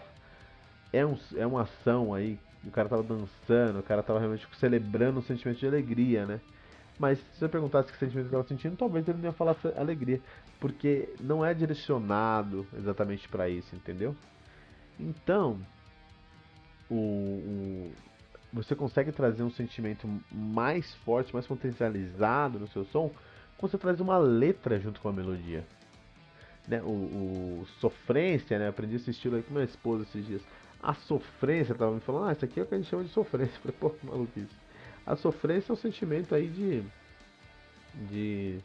é, 0.92 1.04
um, 1.04 1.18
é 1.34 1.44
uma 1.44 1.62
ação 1.62 2.14
aí, 2.14 2.38
o 2.62 2.70
cara 2.70 2.88
tava 2.88 3.02
dançando, 3.02 3.80
o 3.80 3.82
cara 3.82 4.04
tava 4.04 4.20
realmente 4.20 4.46
celebrando 4.54 5.18
um 5.18 5.22
sentimento 5.22 5.58
de 5.58 5.66
alegria, 5.66 6.26
né? 6.26 6.40
Mas 6.96 7.18
se 7.18 7.40
você 7.40 7.48
perguntasse 7.48 7.90
que 7.90 7.98
sentimento 7.98 8.26
ele 8.26 8.28
estava 8.28 8.46
sentindo, 8.46 8.76
talvez 8.76 9.08
ele 9.08 9.18
não 9.18 9.24
ia 9.24 9.32
falar 9.32 9.56
alegria, 9.76 10.20
porque 10.60 11.12
não 11.18 11.44
é 11.44 11.52
direcionado 11.52 12.64
exatamente 12.78 13.28
para 13.28 13.48
isso, 13.48 13.74
entendeu? 13.74 14.14
Então, 15.00 15.58
o, 16.90 16.94
o, 16.94 17.92
você 18.52 18.74
consegue 18.74 19.12
trazer 19.12 19.42
um 19.42 19.50
sentimento 19.50 20.08
mais 20.30 20.92
forte, 20.96 21.32
mais 21.32 21.46
potencializado 21.46 22.58
no 22.58 22.68
seu 22.68 22.84
som, 22.86 23.10
quando 23.56 23.72
você 23.72 23.78
traz 23.78 24.00
uma 24.00 24.18
letra 24.18 24.78
junto 24.78 25.00
com 25.00 25.08
a 25.08 25.12
melodia. 25.12 25.64
Né? 26.68 26.82
O, 26.82 26.90
o 27.62 27.66
sofrência, 27.80 28.58
né? 28.58 28.68
Aprendi 28.68 28.96
esse 28.96 29.10
estilo 29.10 29.36
aí 29.36 29.42
com 29.42 29.52
minha 29.52 29.64
esposa 29.64 30.02
esses 30.04 30.26
dias. 30.26 30.42
A 30.82 30.94
sofrência, 30.94 31.74
tava 31.74 31.92
me 31.92 32.00
falando, 32.00 32.28
ah, 32.28 32.32
isso 32.32 32.44
aqui 32.44 32.60
é 32.60 32.62
o 32.62 32.66
que 32.66 32.74
a 32.74 32.78
gente 32.78 32.88
chama 32.88 33.04
de 33.04 33.10
sofrência. 33.10 33.54
Eu 33.64 33.72
falei, 33.72 33.76
pô, 33.78 33.90
que 33.90 34.06
maluquice. 34.06 34.56
A 35.06 35.16
sofrência 35.16 35.72
é 35.72 35.74
um 35.74 35.76
sentimento 35.76 36.34
aí 36.34 36.48
de. 36.48 36.82
de. 38.08 38.58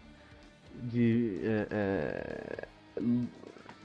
de. 0.75 1.39
É, 1.43 1.67
é, 1.71 2.67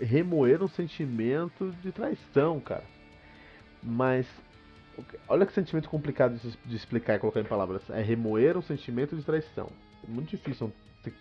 remoer 0.01 0.63
um 0.63 0.69
sentimento 0.69 1.71
de 1.83 1.93
traição, 1.93 2.61
cara. 2.61 2.85
Mas. 3.83 4.27
Olha 5.29 5.47
que 5.47 5.53
sentimento 5.53 5.89
complicado 5.89 6.39
de, 6.67 6.77
explicar 6.77 7.17
e 7.17 7.19
colocar 7.19 7.41
em 7.41 7.45
palavras. 7.45 7.89
É 7.91 8.03
remoer 8.03 8.57
um 8.57 8.63
sentimento 8.63 9.17
de 9.17 9.23
traição. 9.23 9.71
É 10.07 10.11
muito 10.11 10.31
difícil. 10.31 10.73
Você 11.03 11.13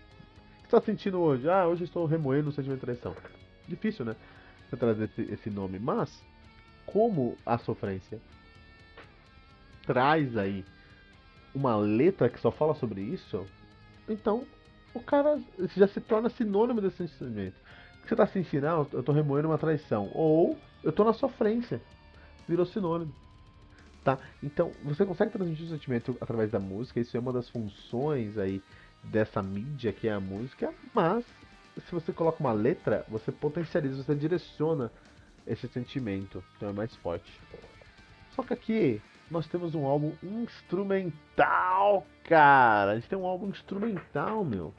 está 0.66 0.82
sentindo 0.82 1.20
hoje? 1.20 1.50
Ah, 1.50 1.68
hoje 1.68 1.86
estou 1.86 2.06
remoendo 2.06 2.50
um 2.50 2.52
sentimento 2.52 2.80
de 2.80 2.86
traição. 2.86 3.16
Difícil, 3.68 4.06
né? 4.06 4.16
Você 4.70 4.76
trazer 4.76 5.06
esse, 5.06 5.22
esse 5.34 5.50
nome. 5.50 5.80
Mas, 5.80 6.22
como 6.86 7.38
a 7.46 7.58
sofrência 7.58 8.20
traz 9.86 10.38
aí 10.38 10.66
uma 11.54 11.76
letra 11.78 12.30
que 12.30 12.40
só 12.40 12.52
fala 12.52 12.76
sobre 12.76 13.02
isso, 13.02 13.46
então 14.08 14.46
o 14.94 15.00
cara 15.00 15.40
já 15.76 15.88
se 15.88 16.02
torna 16.02 16.30
sinônimo 16.30 16.82
desse 16.82 17.08
sentimento. 17.08 17.56
Você 18.10 18.16
está 18.16 18.26
sentindo? 18.26 18.66
Ah, 18.66 18.88
eu 18.92 19.02
estou 19.02 19.14
remoendo 19.14 19.50
uma 19.50 19.58
traição. 19.60 20.10
Ou 20.16 20.58
eu 20.84 20.90
estou 20.90 21.06
na 21.06 21.14
sofrência. 21.14 21.80
Virou 22.48 22.66
sinônimo. 22.66 23.14
Tá? 24.04 24.18
Então, 24.42 24.72
você 24.84 25.06
consegue 25.06 25.32
transmitir 25.32 25.68
o 25.68 25.70
sentimento 25.70 26.18
através 26.20 26.50
da 26.50 26.60
música, 26.60 27.00
isso 27.00 27.16
é 27.16 27.20
uma 27.20 27.32
das 27.32 27.48
funções 27.50 28.36
aí 28.40 28.64
dessa 29.04 29.44
mídia 29.44 29.94
que 29.94 30.08
é 30.08 30.14
a 30.14 30.20
música, 30.20 30.74
mas 30.92 31.24
se 31.86 31.92
você 31.92 32.12
coloca 32.12 32.40
uma 32.40 32.52
letra, 32.52 33.06
você 33.08 33.32
potencializa, 33.32 34.02
você 34.02 34.16
direciona 34.16 34.92
esse 35.46 35.68
sentimento, 35.68 36.44
então 36.58 36.70
é 36.70 36.74
mais 36.74 36.96
forte. 36.96 37.32
Só 38.32 38.42
que 38.42 38.54
aqui 38.54 39.02
nós 39.30 39.48
temos 39.48 39.76
um 39.76 39.86
álbum 39.86 40.14
instrumental, 40.24 42.08
cara. 42.24 42.94
A 42.94 42.96
gente 42.96 43.10
tem 43.10 43.20
um 43.20 43.28
álbum 43.28 43.50
instrumental, 43.50 44.44
meu. 44.44 44.74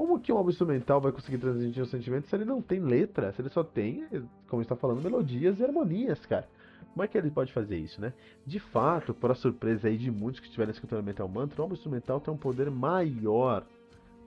Como 0.00 0.18
que 0.18 0.32
um 0.32 0.38
álbum 0.38 0.48
instrumental 0.48 0.98
vai 0.98 1.12
conseguir 1.12 1.36
transmitir 1.36 1.82
um 1.82 1.86
sentimento 1.86 2.26
se 2.26 2.34
ele 2.34 2.46
não 2.46 2.62
tem 2.62 2.80
letra? 2.80 3.34
Se 3.34 3.42
ele 3.42 3.50
só 3.50 3.62
tem, 3.62 4.06
como 4.48 4.62
está 4.62 4.74
falando, 4.74 5.02
melodias 5.02 5.60
e 5.60 5.62
harmonias, 5.62 6.24
cara. 6.24 6.48
Como 6.90 7.04
é 7.04 7.06
que 7.06 7.18
ele 7.18 7.30
pode 7.30 7.52
fazer 7.52 7.76
isso, 7.76 8.00
né? 8.00 8.14
De 8.46 8.58
fato, 8.58 9.12
para 9.12 9.34
surpresa 9.34 9.88
aí 9.88 9.98
de 9.98 10.10
muitos 10.10 10.40
que 10.40 10.46
estiverem 10.46 10.72
escutando 10.72 11.04
Metal 11.04 11.28
Mantra, 11.28 11.60
o 11.60 11.64
álbum 11.64 11.74
instrumental 11.74 12.18
tem 12.18 12.32
um 12.32 12.36
poder 12.38 12.70
maior, 12.70 13.66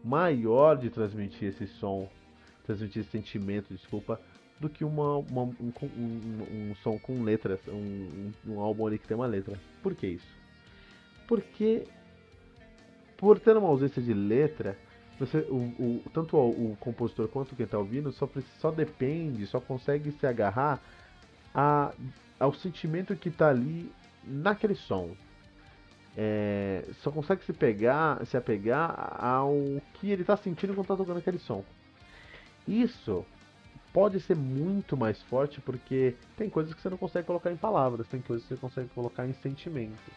maior 0.03 0.77
de 0.77 0.91
transmitir 0.91 1.49
esse 1.49 1.65
som, 1.65 2.07
transmitir 2.67 3.01
esse 3.01 3.09
sentimento, 3.09 3.73
desculpa, 3.73 4.21
do 4.59 4.69
que 4.69 4.85
uma, 4.85 5.17
uma 5.17 5.41
um, 5.41 5.73
um, 5.81 6.69
um, 6.69 6.75
som 6.83 6.99
com 6.99 7.23
letras, 7.23 7.59
um, 7.67 8.31
um, 8.47 8.59
álbum 8.59 8.85
ali 8.85 8.99
que 8.99 9.07
tem 9.07 9.17
uma 9.17 9.25
letra. 9.25 9.59
Por 9.81 9.95
que 9.95 10.05
isso? 10.05 10.37
Porque 11.27 11.87
por 13.17 13.39
ter 13.39 13.57
uma 13.57 13.69
ausência 13.69 14.03
de 14.03 14.13
letra, 14.13 14.77
você, 15.25 15.39
o, 15.49 15.55
o 15.55 16.03
tanto 16.13 16.37
o, 16.37 16.71
o, 16.71 16.77
compositor 16.79 17.27
quanto 17.27 17.55
quem 17.55 17.65
está 17.65 17.77
ouvindo 17.77 18.11
só, 18.11 18.29
só 18.59 18.71
depende, 18.71 19.45
só 19.47 19.59
consegue 19.59 20.11
se 20.11 20.25
agarrar 20.25 20.81
a, 21.53 21.93
ao 22.39 22.53
sentimento 22.53 23.15
que 23.15 23.29
está 23.29 23.49
ali 23.49 23.91
naquele 24.23 24.75
som. 24.75 25.15
É, 26.15 26.85
só 27.01 27.11
consegue 27.11 27.43
se 27.43 27.53
pegar, 27.53 28.23
se 28.25 28.37
apegar 28.37 29.17
ao 29.19 29.55
que 29.95 30.11
ele 30.11 30.21
está 30.21 30.37
sentindo 30.37 30.73
quando 30.73 30.85
está 30.85 30.95
tocando 30.95 31.17
aquele 31.17 31.39
som. 31.39 31.63
Isso 32.67 33.25
pode 33.91 34.19
ser 34.19 34.35
muito 34.35 34.95
mais 34.97 35.21
forte 35.23 35.61
porque 35.61 36.15
tem 36.35 36.49
coisas 36.49 36.73
que 36.73 36.81
você 36.81 36.89
não 36.89 36.97
consegue 36.97 37.27
colocar 37.27 37.51
em 37.51 37.57
palavras, 37.57 38.07
tem 38.07 38.21
coisas 38.21 38.47
que 38.47 38.53
você 38.53 38.59
consegue 38.59 38.89
colocar 38.89 39.27
em 39.27 39.33
sentimentos. 39.33 40.13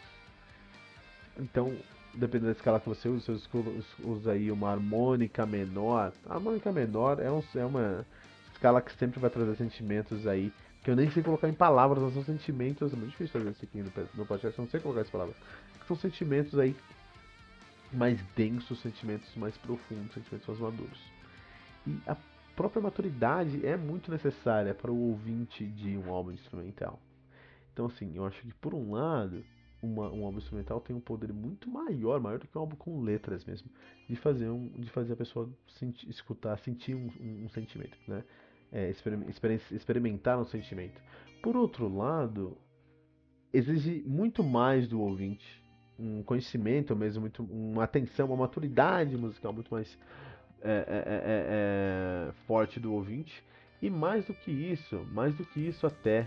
Então, 1.38 1.74
dependendo 2.16 2.46
da 2.46 2.52
escala 2.52 2.80
que 2.80 2.88
você 2.88 3.08
usa, 3.08 3.34
você 3.34 3.58
usa 4.02 4.32
aí 4.32 4.50
uma 4.50 4.70
harmônica 4.70 5.44
menor. 5.46 6.12
A 6.26 6.34
harmônica 6.34 6.72
menor 6.72 7.20
é, 7.20 7.30
um, 7.30 7.42
é 7.54 7.64
uma 7.64 8.06
escala 8.52 8.80
que 8.80 8.92
sempre 8.96 9.20
vai 9.20 9.30
trazer 9.30 9.56
sentimentos 9.56 10.26
aí, 10.26 10.52
que 10.82 10.90
eu 10.90 10.96
nem 10.96 11.10
sei 11.10 11.22
colocar 11.22 11.48
em 11.48 11.54
palavras, 11.54 12.02
mas 12.02 12.14
são 12.14 12.24
sentimentos, 12.24 12.92
é 12.92 12.96
muito 12.96 13.10
difícil 13.10 13.40
fazer 13.40 13.50
isso 13.50 13.64
aqui 13.64 13.82
no, 14.14 14.26
podcast, 14.26 14.58
eu 14.58 14.64
não 14.64 14.70
sei 14.70 14.80
colocar 14.80 15.02
as 15.02 15.10
palavras. 15.10 15.36
São 15.86 15.96
sentimentos 15.96 16.58
aí 16.58 16.74
mais 17.92 18.20
densos, 18.34 18.80
sentimentos 18.80 19.34
mais 19.36 19.56
profundos, 19.58 20.14
sentimentos 20.14 20.46
mais 20.48 20.60
maduros. 20.60 21.00
E 21.86 21.98
a 22.06 22.16
própria 22.56 22.82
maturidade 22.82 23.64
é 23.64 23.76
muito 23.76 24.10
necessária 24.10 24.74
para 24.74 24.90
o 24.90 25.10
ouvinte 25.10 25.64
de 25.64 25.96
um 25.96 26.10
álbum 26.10 26.32
instrumental. 26.32 26.98
Então, 27.72 27.86
assim, 27.86 28.16
eu 28.16 28.24
acho 28.24 28.40
que 28.40 28.54
por 28.54 28.74
um 28.74 28.92
lado, 28.92 29.44
uma, 29.82 30.10
um 30.10 30.24
álbum 30.24 30.38
instrumental 30.38 30.80
tem 30.80 30.94
um 30.94 31.00
poder 31.00 31.32
muito 31.32 31.70
maior, 31.70 32.20
maior 32.20 32.38
do 32.38 32.46
que 32.46 32.56
um 32.56 32.60
álbum 32.60 32.76
com 32.76 33.00
letras 33.00 33.44
mesmo, 33.44 33.70
de 34.08 34.16
fazer, 34.16 34.48
um, 34.48 34.68
de 34.68 34.90
fazer 34.90 35.12
a 35.12 35.16
pessoa 35.16 35.48
sentir, 35.78 36.08
escutar, 36.08 36.58
sentir 36.58 36.94
um, 36.94 37.08
um, 37.20 37.44
um 37.44 37.48
sentimento, 37.48 37.96
né? 38.06 38.24
É, 38.72 38.92
experimentar 39.70 40.38
um 40.38 40.44
sentimento. 40.44 41.00
Por 41.40 41.56
outro 41.56 41.94
lado, 41.94 42.58
exige 43.52 44.02
muito 44.04 44.42
mais 44.42 44.88
do 44.88 45.00
ouvinte, 45.00 45.62
um 45.98 46.22
conhecimento 46.22 46.94
mesmo, 46.96 47.20
muito, 47.22 47.44
uma 47.44 47.84
atenção, 47.84 48.26
uma 48.26 48.36
maturidade 48.36 49.16
musical 49.16 49.52
muito 49.52 49.72
mais 49.72 49.96
é 50.62 50.68
é, 50.68 50.72
é, 50.72 50.78
é, 50.78 52.28
é, 52.28 52.32
forte 52.46 52.80
do 52.80 52.92
ouvinte. 52.92 53.44
E 53.80 53.90
mais 53.90 54.24
do 54.24 54.34
que 54.34 54.50
isso, 54.50 55.06
mais 55.12 55.34
do 55.36 55.44
que 55.44 55.60
isso 55.60 55.86
até, 55.86 56.26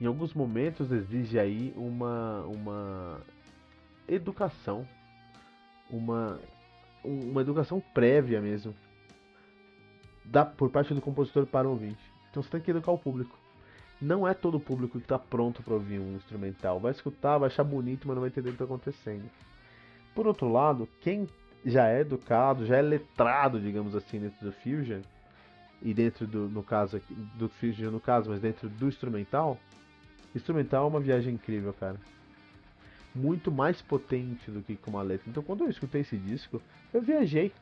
em 0.00 0.06
alguns 0.06 0.34
momentos 0.34 0.92
exige 0.92 1.38
aí 1.38 1.72
uma, 1.76 2.42
uma 2.42 3.20
educação, 4.06 4.86
uma, 5.90 6.38
uma 7.02 7.40
educação 7.40 7.82
prévia 7.94 8.40
mesmo, 8.40 8.74
da, 10.24 10.44
por 10.44 10.70
parte 10.70 10.92
do 10.92 11.00
compositor 11.00 11.46
para 11.46 11.66
o 11.66 11.72
ouvinte. 11.72 12.02
Então 12.30 12.42
você 12.42 12.50
tem 12.50 12.60
que 12.60 12.70
educar 12.70 12.92
o 12.92 12.98
público. 12.98 13.38
Não 14.00 14.28
é 14.28 14.34
todo 14.34 14.56
o 14.56 14.60
público 14.60 14.98
que 14.98 15.04
está 15.04 15.18
pronto 15.18 15.62
para 15.62 15.72
ouvir 15.72 15.98
um 15.98 16.16
instrumental. 16.16 16.78
Vai 16.78 16.92
escutar, 16.92 17.38
vai 17.38 17.46
achar 17.46 17.64
bonito, 17.64 18.06
mas 18.06 18.14
não 18.14 18.20
vai 18.20 18.28
entender 18.28 18.50
o 18.50 18.52
que 18.52 18.62
está 18.62 18.64
acontecendo. 18.64 19.24
Por 20.14 20.26
outro 20.26 20.52
lado, 20.52 20.86
quem 21.00 21.26
já 21.64 21.88
é 21.88 22.00
educado, 22.00 22.66
já 22.66 22.76
é 22.76 22.82
letrado, 22.82 23.58
digamos 23.58 23.96
assim, 23.96 24.20
dentro 24.20 24.44
do 24.44 24.52
Fusion, 24.52 25.00
e 25.82 25.92
dentro 25.92 26.26
do, 26.26 26.48
no 26.48 26.62
caso 26.62 27.00
do 27.34 27.48
Fusion 27.48 27.90
no 27.90 28.00
caso, 28.00 28.30
mas 28.30 28.40
dentro 28.40 28.68
do 28.68 28.88
instrumental, 28.88 29.58
instrumental 30.36 30.84
é 30.84 30.88
uma 30.88 31.00
viagem 31.00 31.34
incrível, 31.34 31.72
cara. 31.72 31.96
Muito 33.14 33.50
mais 33.50 33.80
potente 33.80 34.50
do 34.50 34.60
que 34.62 34.76
com 34.76 34.90
uma 34.90 35.02
letra. 35.02 35.28
Então 35.28 35.42
quando 35.42 35.64
eu 35.64 35.70
escutei 35.70 36.02
esse 36.02 36.16
disco, 36.16 36.60
eu 36.92 37.00
viajei. 37.00 37.52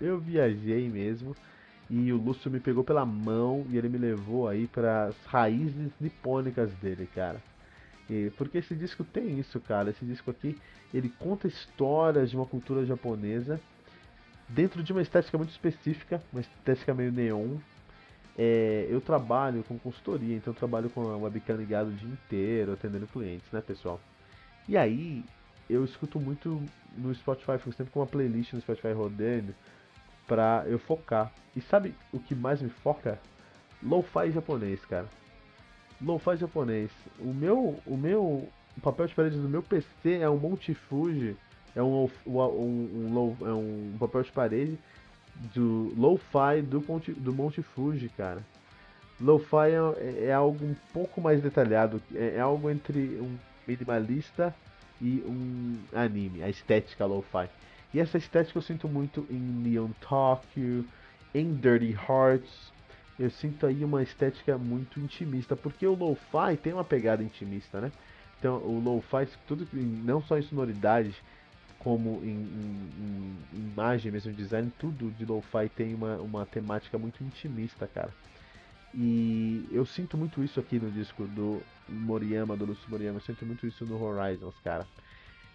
Eu 0.00 0.18
viajei 0.18 0.88
mesmo. 0.88 1.36
E 1.88 2.12
o 2.12 2.16
Lúcio 2.16 2.50
me 2.50 2.58
pegou 2.58 2.82
pela 2.82 3.06
mão 3.06 3.64
e 3.70 3.78
ele 3.78 3.88
me 3.88 3.98
levou 3.98 4.48
aí 4.48 4.66
para 4.66 5.04
as 5.04 5.16
raízes 5.26 5.92
nipônicas 6.00 6.72
dele, 6.74 7.08
cara. 7.14 7.40
E, 8.10 8.30
porque 8.36 8.58
esse 8.58 8.74
disco 8.74 9.04
tem 9.04 9.38
isso, 9.38 9.60
cara. 9.60 9.90
Esse 9.90 10.04
disco 10.04 10.30
aqui, 10.30 10.58
ele 10.92 11.08
conta 11.08 11.46
histórias 11.46 12.30
de 12.30 12.36
uma 12.36 12.46
cultura 12.46 12.84
japonesa 12.84 13.60
dentro 14.48 14.82
de 14.82 14.92
uma 14.92 15.02
estética 15.02 15.36
muito 15.36 15.50
específica, 15.50 16.22
uma 16.32 16.40
estética 16.40 16.94
meio 16.94 17.12
neon. 17.12 17.56
É, 18.38 18.86
eu 18.90 19.00
trabalho 19.00 19.64
com 19.64 19.78
consultoria, 19.78 20.36
então 20.36 20.52
eu 20.52 20.58
trabalho 20.58 20.90
com 20.90 21.00
a 21.00 21.16
webcam 21.16 21.56
ligada 21.56 21.88
o 21.88 21.92
dia 21.92 22.08
inteiro, 22.08 22.72
atendendo 22.72 23.06
clientes, 23.06 23.50
né, 23.50 23.60
pessoal? 23.60 24.00
E 24.68 24.76
aí, 24.76 25.24
eu 25.70 25.84
escuto 25.84 26.20
muito 26.20 26.62
no 26.96 27.14
Spotify, 27.14 27.58
fico 27.58 27.72
sempre 27.72 27.92
com 27.92 28.00
uma 28.00 28.06
playlist 28.06 28.52
no 28.52 28.60
Spotify 28.60 28.92
rodando 28.92 29.54
pra 30.26 30.64
eu 30.66 30.78
focar. 30.78 31.32
E 31.54 31.60
sabe 31.60 31.94
o 32.12 32.18
que 32.18 32.34
mais 32.34 32.60
me 32.60 32.68
foca? 32.68 33.18
Lo-fi 33.82 34.30
japonês, 34.30 34.84
cara. 34.84 35.06
Lo-fi 36.00 36.36
japonês. 36.36 36.90
O 37.18 37.32
meu, 37.32 37.80
o 37.86 37.96
meu 37.96 38.46
papel 38.82 39.06
de 39.06 39.14
parede 39.14 39.38
do 39.38 39.48
meu 39.48 39.62
PC 39.62 40.18
é 40.20 40.28
um 40.28 40.36
Monte 40.36 40.74
Fuji 40.74 41.36
é 41.76 41.82
um, 41.82 42.08
um, 42.26 42.40
um, 42.40 43.10
low, 43.12 43.36
é 43.42 43.52
um 43.52 43.94
papel 43.98 44.22
de 44.22 44.32
parede 44.32 44.78
do 45.54 45.92
lo-fi 45.96 46.62
do, 46.62 46.80
Monte, 46.80 47.12
do 47.12 47.32
Monte 47.32 47.62
Fuji, 47.62 48.08
cara. 48.16 48.42
Lo-fi 49.20 49.70
é, 49.98 50.26
é, 50.26 50.32
algo 50.32 50.64
um 50.64 50.76
pouco 50.92 51.20
mais 51.20 51.42
detalhado, 51.42 52.02
é, 52.14 52.34
é, 52.36 52.40
algo 52.40 52.70
entre 52.70 53.18
um 53.20 53.36
minimalista 53.66 54.54
e 55.00 55.22
um 55.26 55.78
anime, 55.94 56.42
a 56.42 56.48
estética 56.48 57.04
lo-fi. 57.06 57.48
E 57.94 58.00
essa 58.00 58.18
estética 58.18 58.58
eu 58.58 58.62
sinto 58.62 58.88
muito 58.88 59.26
em 59.30 59.38
Neon 59.38 59.90
Tokyo, 60.00 60.84
em 61.34 61.54
Dirty 61.54 61.92
Hearts. 61.92 62.72
Eu 63.18 63.30
sinto 63.30 63.66
aí 63.66 63.82
uma 63.82 64.02
estética 64.02 64.58
muito 64.58 65.00
intimista, 65.00 65.56
porque 65.56 65.86
o 65.86 65.94
lo-fi 65.94 66.56
tem 66.62 66.74
uma 66.74 66.84
pegada 66.84 67.22
intimista, 67.22 67.80
né? 67.80 67.90
Então 68.38 68.56
o 68.56 68.78
lo-fi, 68.78 69.26
tudo 69.46 69.66
não 69.72 70.20
só 70.20 70.36
em 70.38 70.42
sonoridade, 70.42 71.14
como 71.86 72.20
em, 72.24 72.30
em, 72.30 73.36
em 73.54 73.70
imagem 73.70 74.10
mesmo, 74.10 74.32
design, 74.32 74.72
tudo 74.76 75.08
de 75.12 75.24
lo-fi 75.24 75.68
tem 75.68 75.94
uma, 75.94 76.16
uma 76.16 76.44
temática 76.44 76.98
muito 76.98 77.22
intimista, 77.22 77.86
cara. 77.86 78.12
E 78.92 79.68
eu 79.70 79.86
sinto 79.86 80.18
muito 80.18 80.42
isso 80.42 80.58
aqui 80.58 80.80
no 80.80 80.90
disco 80.90 81.22
do 81.28 81.62
Moriyama, 81.88 82.56
do 82.56 82.64
Lúcio 82.64 82.90
Moriyama, 82.90 83.18
eu 83.18 83.22
sinto 83.22 83.46
muito 83.46 83.64
isso 83.68 83.86
no 83.86 84.02
Horizons, 84.02 84.56
cara. 84.64 84.84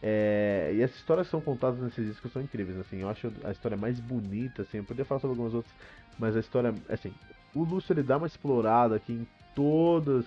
É, 0.01 0.71
e 0.73 0.81
as 0.81 0.95
histórias 0.95 1.27
são 1.27 1.41
contadas 1.41 1.81
nesse 1.81 2.01
disco 2.01 2.29
são 2.29 2.41
incríveis, 2.41 2.79
assim, 2.79 3.01
eu 3.01 3.09
acho 3.09 3.29
a 3.43 3.51
história 3.51 3.75
mais 3.75 3.99
bonita, 3.99 4.61
assim, 4.61 4.77
eu 4.77 4.85
poderia 4.85 5.03
falar 5.03 5.19
sobre 5.19 5.33
algumas 5.33 5.53
outras, 5.53 5.73
mas 6.17 6.37
a 6.37 6.39
história, 6.39 6.73
assim, 6.87 7.11
o 7.53 7.65
Lúcio 7.65 7.91
ele 7.91 8.03
dá 8.03 8.15
uma 8.15 8.27
explorada 8.27 8.95
aqui 8.95 9.11
em 9.11 9.27
todas 9.53 10.25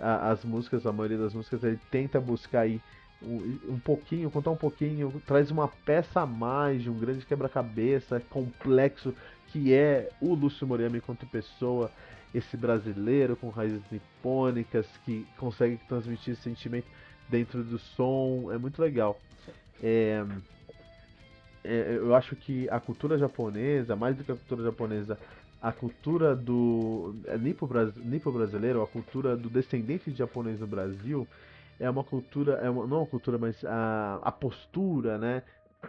as 0.00 0.42
músicas, 0.42 0.86
a 0.86 0.92
maioria 0.92 1.18
das 1.18 1.34
músicas, 1.34 1.62
ele 1.62 1.78
tenta 1.90 2.18
buscar 2.18 2.60
aí 2.60 2.80
um, 3.68 3.78
pouquinho, 3.78 4.30
contar 4.30 4.50
um 4.50 4.56
pouquinho, 4.56 5.22
traz 5.26 5.50
uma 5.50 5.68
peça 5.68 6.20
a 6.20 6.26
mais 6.26 6.82
de 6.82 6.90
um 6.90 6.98
grande 6.98 7.24
quebra-cabeça 7.24 8.20
complexo 8.30 9.14
que 9.54 9.72
é 9.72 10.10
o 10.20 10.34
Lúcio 10.34 10.66
Moriyama 10.66 10.96
enquanto 10.96 11.26
pessoa, 11.26 11.88
esse 12.34 12.56
brasileiro 12.56 13.36
com 13.36 13.50
raízes 13.50 13.82
nipônicas 13.88 14.84
que 15.04 15.24
consegue 15.38 15.78
transmitir 15.88 16.32
esse 16.32 16.42
sentimento 16.42 16.88
dentro 17.28 17.62
do 17.62 17.78
som, 17.78 18.50
é 18.52 18.58
muito 18.58 18.82
legal. 18.82 19.20
É, 19.80 20.24
é, 21.62 21.96
eu 21.96 22.14
acho 22.14 22.34
que 22.34 22.68
a 22.68 22.80
cultura 22.80 23.16
japonesa, 23.16 23.94
mais 23.94 24.16
do 24.16 24.24
que 24.24 24.32
a 24.32 24.34
cultura 24.34 24.64
japonesa, 24.64 25.18
a 25.62 25.72
cultura 25.72 26.34
do 26.34 27.14
é, 27.26 27.38
nipo, 27.38 27.70
nipo 28.04 28.32
brasileiro, 28.32 28.82
a 28.82 28.86
cultura 28.86 29.36
do 29.36 29.48
descendente 29.48 30.10
de 30.10 30.18
japonês 30.18 30.58
no 30.58 30.66
Brasil, 30.66 31.26
é 31.78 31.88
uma 31.88 32.04
cultura, 32.04 32.54
é 32.54 32.70
uma, 32.70 32.86
não 32.86 32.98
uma 32.98 33.06
cultura, 33.06 33.38
mas 33.38 33.64
a, 33.64 34.20
a 34.22 34.32
postura, 34.32 35.18
né? 35.18 35.42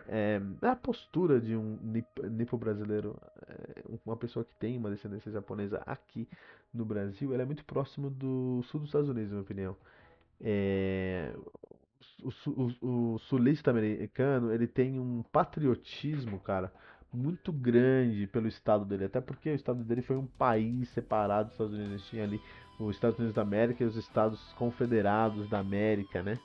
É, 0.09 0.41
é 0.61 0.67
a 0.67 0.75
postura 0.75 1.39
de 1.39 1.55
um 1.55 1.79
nipo 2.29 2.57
brasileiro, 2.57 3.15
é, 3.47 3.83
uma 4.05 4.17
pessoa 4.17 4.43
que 4.43 4.53
tem 4.55 4.77
uma 4.77 4.89
descendência 4.89 5.31
japonesa 5.31 5.81
aqui 5.85 6.27
no 6.73 6.83
Brasil, 6.83 7.33
ela 7.33 7.43
é 7.43 7.45
muito 7.45 7.63
próximo 7.63 8.09
do 8.09 8.61
sul 8.63 8.81
dos 8.81 8.89
Estados 8.89 9.09
Unidos, 9.09 9.29
na 9.29 9.35
minha 9.35 9.43
opinião. 9.43 9.77
É, 10.41 11.33
o, 12.21 12.29
o, 12.81 13.13
o 13.13 13.19
sulista 13.19 13.71
americano, 13.71 14.51
ele 14.51 14.67
tem 14.67 14.99
um 14.99 15.23
patriotismo, 15.31 16.39
cara, 16.39 16.71
muito 17.13 17.51
grande 17.51 18.27
pelo 18.27 18.47
estado 18.47 18.83
dele, 18.83 19.05
até 19.05 19.21
porque 19.21 19.49
o 19.49 19.55
estado 19.55 19.83
dele 19.83 20.01
foi 20.01 20.17
um 20.17 20.25
país 20.25 20.89
separado 20.89 21.45
dos 21.45 21.53
Estados 21.53 21.73
Unidos, 21.73 22.07
tinha 22.09 22.23
ali 22.23 22.41
os 22.79 22.95
Estados 22.95 23.17
Unidos 23.17 23.35
da 23.35 23.41
América 23.41 23.83
e 23.83 23.87
os 23.87 23.95
Estados 23.95 24.39
Confederados 24.57 25.49
da 25.49 25.59
América, 25.59 26.21
né? 26.21 26.37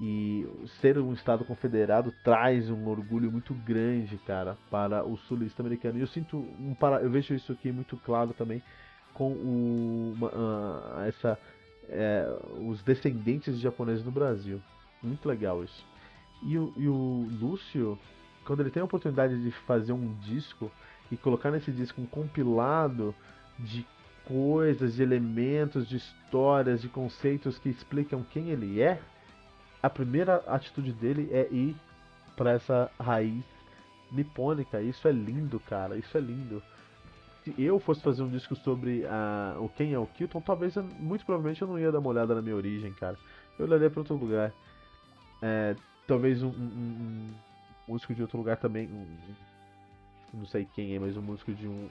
E 0.00 0.46
ser 0.80 0.96
um 0.98 1.12
estado 1.12 1.44
confederado 1.44 2.14
traz 2.22 2.70
um 2.70 2.86
orgulho 2.86 3.32
muito 3.32 3.52
grande, 3.52 4.16
cara, 4.18 4.56
para 4.70 5.04
o 5.04 5.16
sulista 5.16 5.60
americano. 5.60 5.98
E 5.98 6.00
eu 6.00 6.06
sinto 6.06 6.36
um 6.38 6.72
para, 6.74 7.00
eu 7.02 7.10
vejo 7.10 7.34
isso 7.34 7.50
aqui 7.50 7.72
muito 7.72 7.96
claro 7.96 8.32
também 8.32 8.62
com 9.12 9.32
o, 9.32 10.14
uma, 10.16 10.28
uh, 10.28 11.00
essa 11.08 11.36
é, 11.88 12.28
os 12.60 12.82
descendentes 12.82 13.56
de 13.56 13.62
japoneses 13.62 14.04
no 14.04 14.12
Brasil. 14.12 14.60
Muito 15.02 15.28
legal 15.28 15.64
isso. 15.64 15.84
E 16.42 16.56
o, 16.56 16.72
e 16.76 16.86
o 16.86 17.28
Lúcio, 17.40 17.98
quando 18.44 18.60
ele 18.60 18.70
tem 18.70 18.80
a 18.80 18.84
oportunidade 18.84 19.42
de 19.42 19.50
fazer 19.66 19.92
um 19.92 20.14
disco 20.20 20.70
e 21.10 21.16
colocar 21.16 21.50
nesse 21.50 21.72
disco 21.72 22.00
um 22.00 22.06
compilado 22.06 23.14
de 23.58 23.84
coisas, 24.28 24.94
de 24.94 25.02
elementos, 25.02 25.88
de 25.88 25.96
histórias, 25.96 26.82
de 26.82 26.88
conceitos 26.88 27.58
que 27.58 27.70
explicam 27.70 28.22
quem 28.30 28.50
ele 28.50 28.80
é, 28.80 29.00
a 29.82 29.88
primeira 29.88 30.36
atitude 30.46 30.92
dele 30.92 31.30
é 31.32 31.48
ir 31.50 31.74
para 32.36 32.52
essa 32.52 32.90
raiz 33.00 33.42
nipônica. 34.12 34.80
Isso 34.80 35.08
é 35.08 35.12
lindo, 35.12 35.58
cara. 35.60 35.96
Isso 35.96 36.16
é 36.16 36.20
lindo. 36.20 36.62
Se 37.42 37.54
eu 37.56 37.80
fosse 37.80 38.02
fazer 38.02 38.22
um 38.22 38.28
disco 38.28 38.54
sobre 38.56 39.04
uh, 39.04 39.62
o 39.62 39.68
quem 39.68 39.94
é 39.94 39.98
o 39.98 40.06
Kilton, 40.06 40.40
talvez, 40.40 40.76
muito 40.98 41.24
provavelmente, 41.24 41.62
eu 41.62 41.68
não 41.68 41.78
ia 41.78 41.90
dar 41.90 42.00
uma 42.00 42.10
olhada 42.10 42.34
na 42.34 42.42
minha 42.42 42.56
origem, 42.56 42.92
cara. 42.92 43.16
Eu 43.58 43.66
olharia 43.66 43.88
para 43.88 44.00
outro 44.00 44.16
lugar. 44.16 44.52
É, 45.40 45.74
talvez 46.06 46.42
um, 46.42 46.48
um, 46.48 46.52
um, 46.52 47.34
músico 47.86 48.14
de 48.14 48.22
outro 48.22 48.36
lugar 48.36 48.56
também. 48.56 48.88
Um, 48.88 49.06
não 50.34 50.46
sei 50.46 50.66
quem 50.74 50.94
é, 50.94 50.98
mas 50.98 51.16
um 51.16 51.22
músico 51.22 51.54
de 51.54 51.66
um 51.66 51.88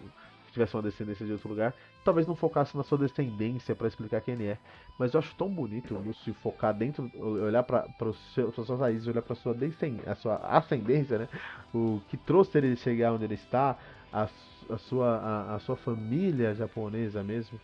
tivesse 0.57 0.75
uma 0.75 0.81
descendência 0.81 1.25
de 1.25 1.31
outro 1.31 1.49
lugar, 1.49 1.73
talvez 2.03 2.25
não 2.25 2.35
focasse 2.35 2.75
na 2.75 2.83
sua 2.83 2.97
descendência 2.97 3.75
para 3.75 3.87
explicar 3.87 4.21
quem 4.21 4.33
ele 4.33 4.47
é. 4.47 4.57
Mas 4.97 5.13
eu 5.13 5.19
acho 5.19 5.33
tão 5.35 5.47
bonito 5.47 5.95
o 5.95 6.01
Lúcio 6.01 6.33
focar 6.35 6.73
dentro, 6.73 7.09
olhar 7.15 7.63
para 7.63 7.85
as 8.01 8.55
suas 8.55 8.79
raízes, 8.79 9.07
olhar 9.07 9.21
para 9.21 9.35
sua, 9.35 9.55
a 10.05 10.15
sua 10.15 10.35
ascendência, 10.37 11.19
né? 11.19 11.29
O 11.73 12.01
que 12.09 12.17
trouxe 12.17 12.57
ele 12.57 12.75
chegar 12.75 13.13
onde 13.13 13.25
ele 13.25 13.35
está, 13.35 13.77
a, 14.11 14.27
a 14.69 14.77
sua, 14.77 15.17
a, 15.17 15.55
a, 15.55 15.59
sua 15.59 15.75
família 15.75 16.55
japonesa 16.55 17.23
mesmo. 17.23 17.59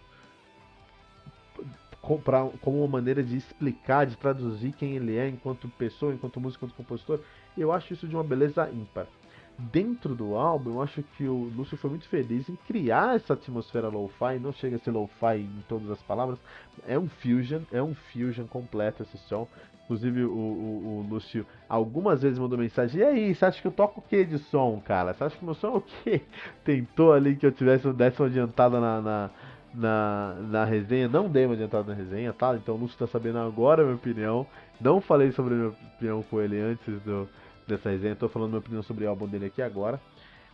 Pra, 2.23 2.49
como 2.61 2.79
uma 2.79 2.87
maneira 2.87 3.23
de 3.23 3.37
explicar, 3.37 4.05
de 4.05 4.17
traduzir 4.17 4.73
quem 4.73 4.97
ele 4.97 5.17
é 5.17 5.27
enquanto 5.29 5.69
pessoa, 5.69 6.13
enquanto 6.13 6.39
músico, 6.39 6.65
enquanto 6.65 6.75
compositor, 6.75 7.21
eu 7.57 7.71
acho 7.71 7.93
isso 7.93 8.07
de 8.07 8.13
uma 8.13 8.23
beleza 8.23 8.69
ímpar 8.69 9.07
dentro 9.57 10.15
do 10.15 10.35
álbum, 10.35 10.73
eu 10.73 10.81
acho 10.81 11.03
que 11.15 11.27
o 11.27 11.51
Lúcio 11.55 11.77
foi 11.77 11.89
muito 11.89 12.07
feliz 12.07 12.49
em 12.49 12.55
criar 12.67 13.15
essa 13.15 13.33
atmosfera 13.33 13.87
lo-fi, 13.87 14.39
não 14.39 14.51
chega 14.51 14.77
a 14.77 14.79
ser 14.79 14.91
lo-fi 14.91 15.37
em 15.37 15.63
todas 15.67 15.89
as 15.91 16.01
palavras, 16.01 16.39
é 16.87 16.97
um 16.97 17.07
fusion, 17.07 17.61
é 17.71 17.81
um 17.81 17.93
fusion 17.93 18.45
completo 18.45 19.03
esse 19.03 19.17
som. 19.29 19.47
Inclusive 19.83 20.23
o, 20.23 20.31
o, 20.31 20.99
o 20.99 21.07
Lúcio 21.09 21.45
algumas 21.67 22.21
vezes 22.21 22.39
mandou 22.39 22.57
mensagem, 22.57 23.01
e 23.01 23.03
aí, 23.03 23.35
você 23.35 23.45
acha 23.45 23.61
que 23.61 23.67
eu 23.67 23.71
toco 23.71 23.99
o 23.99 24.03
que 24.03 24.23
de 24.23 24.39
som, 24.39 24.81
cara? 24.83 25.13
Você 25.13 25.23
acha 25.25 25.37
que 25.37 25.45
meu 25.45 25.53
som 25.53 25.67
é 25.67 25.77
o 25.77 25.81
que? 25.81 26.21
Tentou 26.63 27.13
ali 27.13 27.35
que 27.35 27.45
eu 27.45 27.51
tivesse 27.51 27.91
desse 27.91 28.21
uma 28.21 28.27
adiantada 28.27 28.79
na, 28.79 29.01
na, 29.01 29.29
na, 29.73 30.35
na 30.49 30.65
resenha, 30.65 31.07
não 31.07 31.29
dei 31.29 31.45
uma 31.45 31.53
adiantada 31.53 31.91
na 31.91 31.93
resenha, 31.93 32.31
tá? 32.31 32.55
Então 32.55 32.75
o 32.75 32.77
Lúcio 32.77 32.97
tá 32.97 33.07
sabendo 33.07 33.39
agora 33.39 33.81
a 33.81 33.85
minha 33.85 33.97
opinião. 33.97 34.47
Não 34.79 35.01
falei 35.01 35.31
sobre 35.31 35.53
a 35.53 35.57
minha 35.57 35.69
opinião 35.69 36.23
com 36.23 36.41
ele 36.41 36.59
antes 36.59 37.01
do, 37.01 37.27
dessa 37.67 37.89
resenha. 37.89 38.13
Estou 38.13 38.29
falando 38.29 38.49
minha 38.49 38.59
opinião 38.59 38.83
sobre 38.83 39.05
o 39.05 39.09
álbum 39.09 39.27
dele 39.27 39.45
aqui 39.45 39.61
agora. 39.61 39.99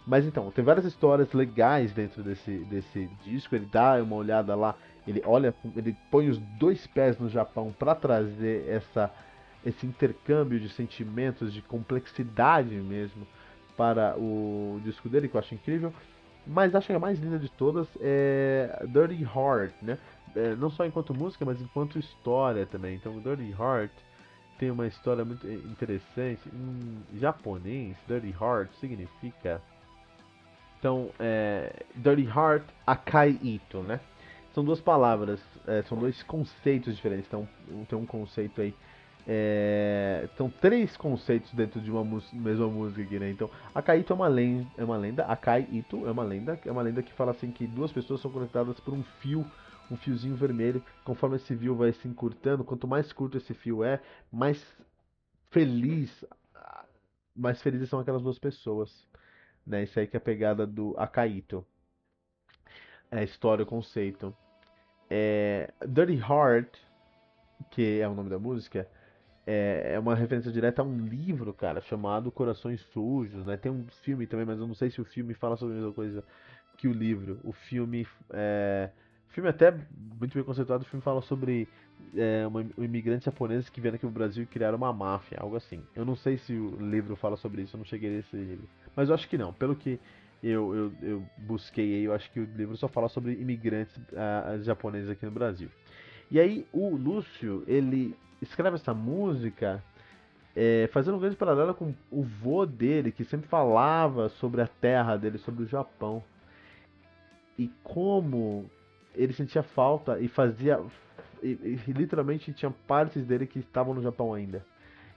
Mas 0.06 0.26
então, 0.26 0.50
tem 0.52 0.63
várias 0.63 0.86
histórias 0.86 1.32
legais 1.34 1.91
dentro 1.93 2.24
desse, 2.24 2.58
desse 2.65 3.10
disco. 3.24 3.56
Ele 3.56 3.67
dá 3.72 4.02
uma 4.02 4.15
olhada 4.15 4.56
lá, 4.56 4.76
ele 5.08 5.22
olha, 5.26 5.54
ele 5.76 5.95
põe 6.10 6.30
os 6.30 6.38
dois 6.58 6.88
pés 6.88 7.19
no 7.19 7.30
Japão 7.30 7.74
para 7.78 7.93
trazer 7.93 8.67
essa, 8.67 9.12
esse 9.65 9.86
intercâmbio 9.86 10.60
de 10.60 10.69
sentimentos, 10.69 11.54
de 11.54 11.62
complexidade 11.62 12.74
mesmo 12.76 13.28
para 13.78 14.15
o 14.17 14.82
disco 14.84 15.08
dele, 15.08 15.28
que 15.28 15.36
eu 15.36 15.39
acho 15.39 15.54
incrível. 15.54 15.93
Mas 16.48 16.74
acho 16.74 16.88
que 16.88 16.93
a 16.93 17.00
mais 17.00 17.19
linda 17.19 17.38
de 17.38 17.50
todas 17.50 17.88
é 18.02 18.84
Dirty 18.88 19.22
Heart, 19.24 19.74
né? 19.82 19.98
É, 20.36 20.56
não 20.56 20.69
só 20.69 20.86
enquanto 20.86 21.13
música, 21.13 21.45
mas 21.45 21.62
enquanto 21.62 22.00
história 22.00 22.65
também. 22.65 22.95
Então, 22.95 23.19
Dirty 23.19 23.52
Heart 23.52 23.91
tem 24.60 24.69
uma 24.69 24.86
história 24.86 25.26
muito 25.26 25.48
interessante. 25.48 26.41
Em 26.54 27.17
japonês, 27.17 27.95
Dirty 28.08 28.36
Heart 28.39 28.69
significa. 28.80 29.62
Então, 30.78 31.10
é, 31.19 31.84
Dirty 31.95 32.26
Heart, 32.26 32.63
Akai 32.86 33.39
Ito, 33.41 33.80
né? 33.80 34.00
São 34.54 34.63
duas 34.63 34.80
palavras, 34.80 35.39
é, 35.65 35.82
são 35.84 35.98
dois 35.98 36.22
conceitos 36.24 36.95
diferentes. 36.95 37.26
Então, 37.28 37.48
tem 37.88 37.98
um 37.98 38.06
conceito 38.06 38.62
aí 38.62 38.76
é, 39.32 40.28
são 40.36 40.50
três 40.50 40.98
conceitos 40.98 41.54
dentro 41.54 41.80
de 41.80 41.91
uma 41.91 42.04
mesma 42.34 42.67
música 42.67 43.04
aqui, 43.04 43.19
né? 43.19 43.30
Então, 43.30 43.48
Akaito 43.76 44.12
é 44.12 44.15
uma 44.15 44.28
lenda, 44.28 44.67
é 44.76 44.84
uma 44.84 44.98
lenda, 44.98 45.24
Akai 45.26 45.67
Ito 45.72 46.08
é 46.08 46.12
uma 46.12 46.24
lenda, 46.24 46.60
é 46.65 46.72
uma 46.72 46.82
lenda 46.82 47.04
que 47.04 47.13
fala 47.13 47.30
assim 47.30 47.52
que 47.52 47.67
duas 47.67 47.91
pessoas 47.91 48.22
são 48.22 48.32
conectadas 48.32 48.80
por 48.80 48.91
um 48.91 49.04
fio, 49.22 49.45
um 49.91 49.97
fiozinho 49.97 50.36
vermelho. 50.36 50.84
Conforme 51.04 51.38
esse 51.38 51.56
fio 51.56 51.75
vai 51.75 51.91
se 51.93 52.08
encurtando, 52.08 52.63
quanto 52.63 52.88
mais 52.88 53.12
curto 53.12 53.38
esse 53.38 53.54
fio 53.54 53.84
é, 53.84 54.02
mais 54.32 54.63
feliz, 55.49 56.25
mais 57.36 57.62
felizes 57.62 57.89
são 57.89 57.99
aquelas 57.99 58.21
duas 58.21 58.38
pessoas, 58.38 59.08
né? 59.65 59.84
Isso 59.84 59.99
aí 59.99 60.08
que 60.08 60.15
é 60.15 60.19
a 60.19 60.21
pegada 60.21 60.67
do 60.67 60.95
Akaito. 60.97 61.65
É 63.12 63.23
história, 63.23 63.65
conceito. 63.65 64.36
É, 65.10 65.73
Dirty 65.88 66.17
Heart, 66.17 66.78
que 67.71 67.99
é 67.99 68.08
o 68.08 68.13
nome 68.13 68.30
da 68.30 68.38
música, 68.38 68.88
é, 69.47 69.93
é 69.95 69.99
uma 69.99 70.13
referência 70.13 70.52
direta 70.52 70.84
a 70.84 70.86
um 70.86 71.08
livro, 71.08 71.52
cara, 71.54 71.82
chamado 71.82 72.32
Corações 72.32 72.82
Sujos, 72.93 73.45
né? 73.47 73.58
Tem 73.58 73.71
um 73.71 73.88
filme 74.04 74.28
também, 74.28 74.45
mas 74.45 74.60
eu 74.60 74.67
não 74.67 74.75
sei 74.75 74.91
se 74.91 75.02
o 75.02 75.06
filme 75.06 75.34
fala 75.34 75.58
sobre 75.58 75.73
a 75.73 75.78
mesma 75.78 75.93
coisa 75.93 76.23
que 76.78 76.88
o 76.88 76.93
livro. 76.93 77.39
O 77.43 77.52
filme 77.52 78.08
é... 78.32 78.91
O 79.29 79.33
filme 79.33 79.49
até 79.49 79.71
muito 80.19 80.33
bem 80.33 80.43
conceituado, 80.43 80.83
o 80.83 80.85
filme 80.85 81.03
fala 81.03 81.21
sobre 81.21 81.67
é, 82.15 82.45
uma, 82.47 82.65
um 82.77 82.83
imigrantes 82.83 83.25
japoneses 83.25 83.69
que 83.69 83.79
vieram 83.79 83.95
aqui 83.95 84.05
no 84.05 84.11
Brasil 84.11 84.43
e 84.43 84.45
criaram 84.45 84.77
uma 84.77 84.91
máfia, 84.91 85.37
algo 85.39 85.55
assim. 85.55 85.83
Eu 85.95 86.03
não 86.03 86.15
sei 86.15 86.37
se 86.37 86.53
o 86.53 86.77
livro 86.77 87.15
fala 87.15 87.37
sobre 87.37 87.61
isso, 87.61 87.75
eu 87.75 87.79
não 87.79 87.85
cheguei 87.85 88.09
nesse 88.09 88.35
livro. 88.35 88.67
Mas 88.95 89.09
eu 89.09 89.15
acho 89.15 89.29
que 89.29 89.37
não. 89.37 89.53
Pelo 89.53 89.75
que 89.75 89.99
eu, 90.41 90.75
eu, 90.75 90.93
eu 91.01 91.23
busquei 91.37 92.07
eu 92.07 92.13
acho 92.13 92.31
que 92.31 92.39
o 92.39 92.45
livro 92.55 92.75
só 92.75 92.87
fala 92.87 93.07
sobre 93.07 93.33
imigrantes 93.33 93.95
japoneses 94.61 95.09
aqui 95.09 95.25
no 95.25 95.31
Brasil. 95.31 95.69
E 96.31 96.39
aí 96.39 96.65
o 96.73 96.95
Lúcio, 96.95 97.63
ele 97.67 98.15
escreve 98.41 98.75
essa 98.75 98.93
música 98.93 99.83
é, 100.55 100.89
fazendo 100.91 101.17
um 101.17 101.19
grande 101.19 101.35
paralelo 101.35 101.73
com 101.73 101.93
o 102.11 102.23
vô 102.23 102.65
dele, 102.65 103.11
que 103.11 103.23
sempre 103.23 103.47
falava 103.47 104.29
sobre 104.29 104.61
a 104.61 104.67
terra 104.67 105.17
dele, 105.17 105.37
sobre 105.37 105.63
o 105.63 105.67
Japão. 105.67 106.23
E 107.57 107.69
como 107.83 108.69
ele 109.15 109.34
sentia 109.34 109.63
falta 109.63 110.19
e 110.19 110.28
fazia. 110.28 110.80
E, 111.41 111.80
e, 111.88 111.91
literalmente 111.91 112.52
tinha 112.54 112.72
partes 112.88 113.26
dele 113.26 113.48
que 113.48 113.60
estavam 113.60 113.93
no 113.93 114.02
Japão 114.02 114.34
ainda. 114.34 114.65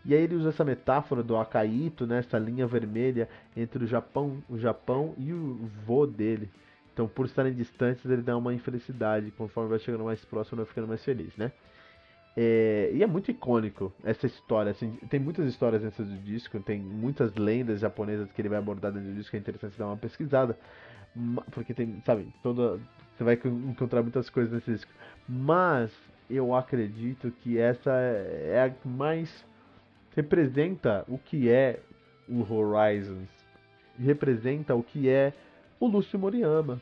E 0.04 0.14
aí 0.14 0.22
ele 0.22 0.34
usa 0.34 0.48
essa 0.48 0.64
metáfora 0.64 1.22
do 1.22 1.36
Akaito, 1.36 2.06
né, 2.06 2.18
essa 2.18 2.38
linha 2.38 2.66
vermelha 2.66 3.28
entre 3.56 3.84
o 3.84 3.86
Japão, 3.86 4.42
o 4.48 4.58
Japão 4.58 5.14
e 5.16 5.32
o 5.32 5.70
vô 5.86 6.06
dele. 6.06 6.50
Então, 6.92 7.08
por 7.08 7.26
estarem 7.26 7.54
distantes, 7.54 8.04
ele 8.04 8.22
dá 8.22 8.36
uma 8.36 8.52
infelicidade. 8.52 9.30
Conforme 9.32 9.70
vai 9.70 9.78
chegando 9.78 10.04
mais 10.04 10.24
próximo, 10.24 10.58
vai 10.58 10.66
ficando 10.66 10.88
mais 10.88 11.02
feliz, 11.04 11.34
né? 11.36 11.52
É, 12.36 12.90
e 12.94 13.02
é 13.02 13.06
muito 13.06 13.30
icônico 13.30 13.92
essa 14.04 14.26
história. 14.26 14.72
Assim, 14.72 14.96
tem 15.08 15.20
muitas 15.20 15.46
histórias 15.46 15.82
dentro 15.82 16.04
do 16.04 16.16
disco, 16.18 16.58
tem 16.60 16.78
muitas 16.80 17.34
lendas 17.34 17.80
japonesas 17.80 18.30
que 18.32 18.40
ele 18.40 18.48
vai 18.48 18.58
abordar 18.58 18.92
dentro 18.92 19.08
do 19.10 19.14
disco, 19.14 19.36
é 19.36 19.38
interessante 19.38 19.78
dar 19.78 19.86
uma 19.86 19.96
pesquisada. 19.96 20.58
Porque 21.50 21.74
tem, 21.74 22.00
sabe, 22.04 22.26
toda. 22.42 22.80
Você 23.22 23.24
vai 23.24 23.40
encontrar 23.70 24.02
muitas 24.02 24.28
coisas 24.28 24.52
nesse 24.52 24.72
disco. 24.72 24.90
Mas 25.28 25.92
eu 26.28 26.54
acredito 26.54 27.30
que 27.30 27.56
essa 27.56 27.90
é 27.92 28.64
a 28.64 28.70
que 28.70 28.88
mais 28.88 29.44
representa 30.16 31.04
o 31.06 31.16
que 31.16 31.48
é 31.48 31.80
o 32.28 32.40
Horizons. 32.40 33.28
Representa 33.98 34.74
o 34.74 34.82
que 34.82 35.08
é 35.08 35.32
o 35.78 35.86
Lúcio 35.86 36.18
Moriyama. 36.18 36.80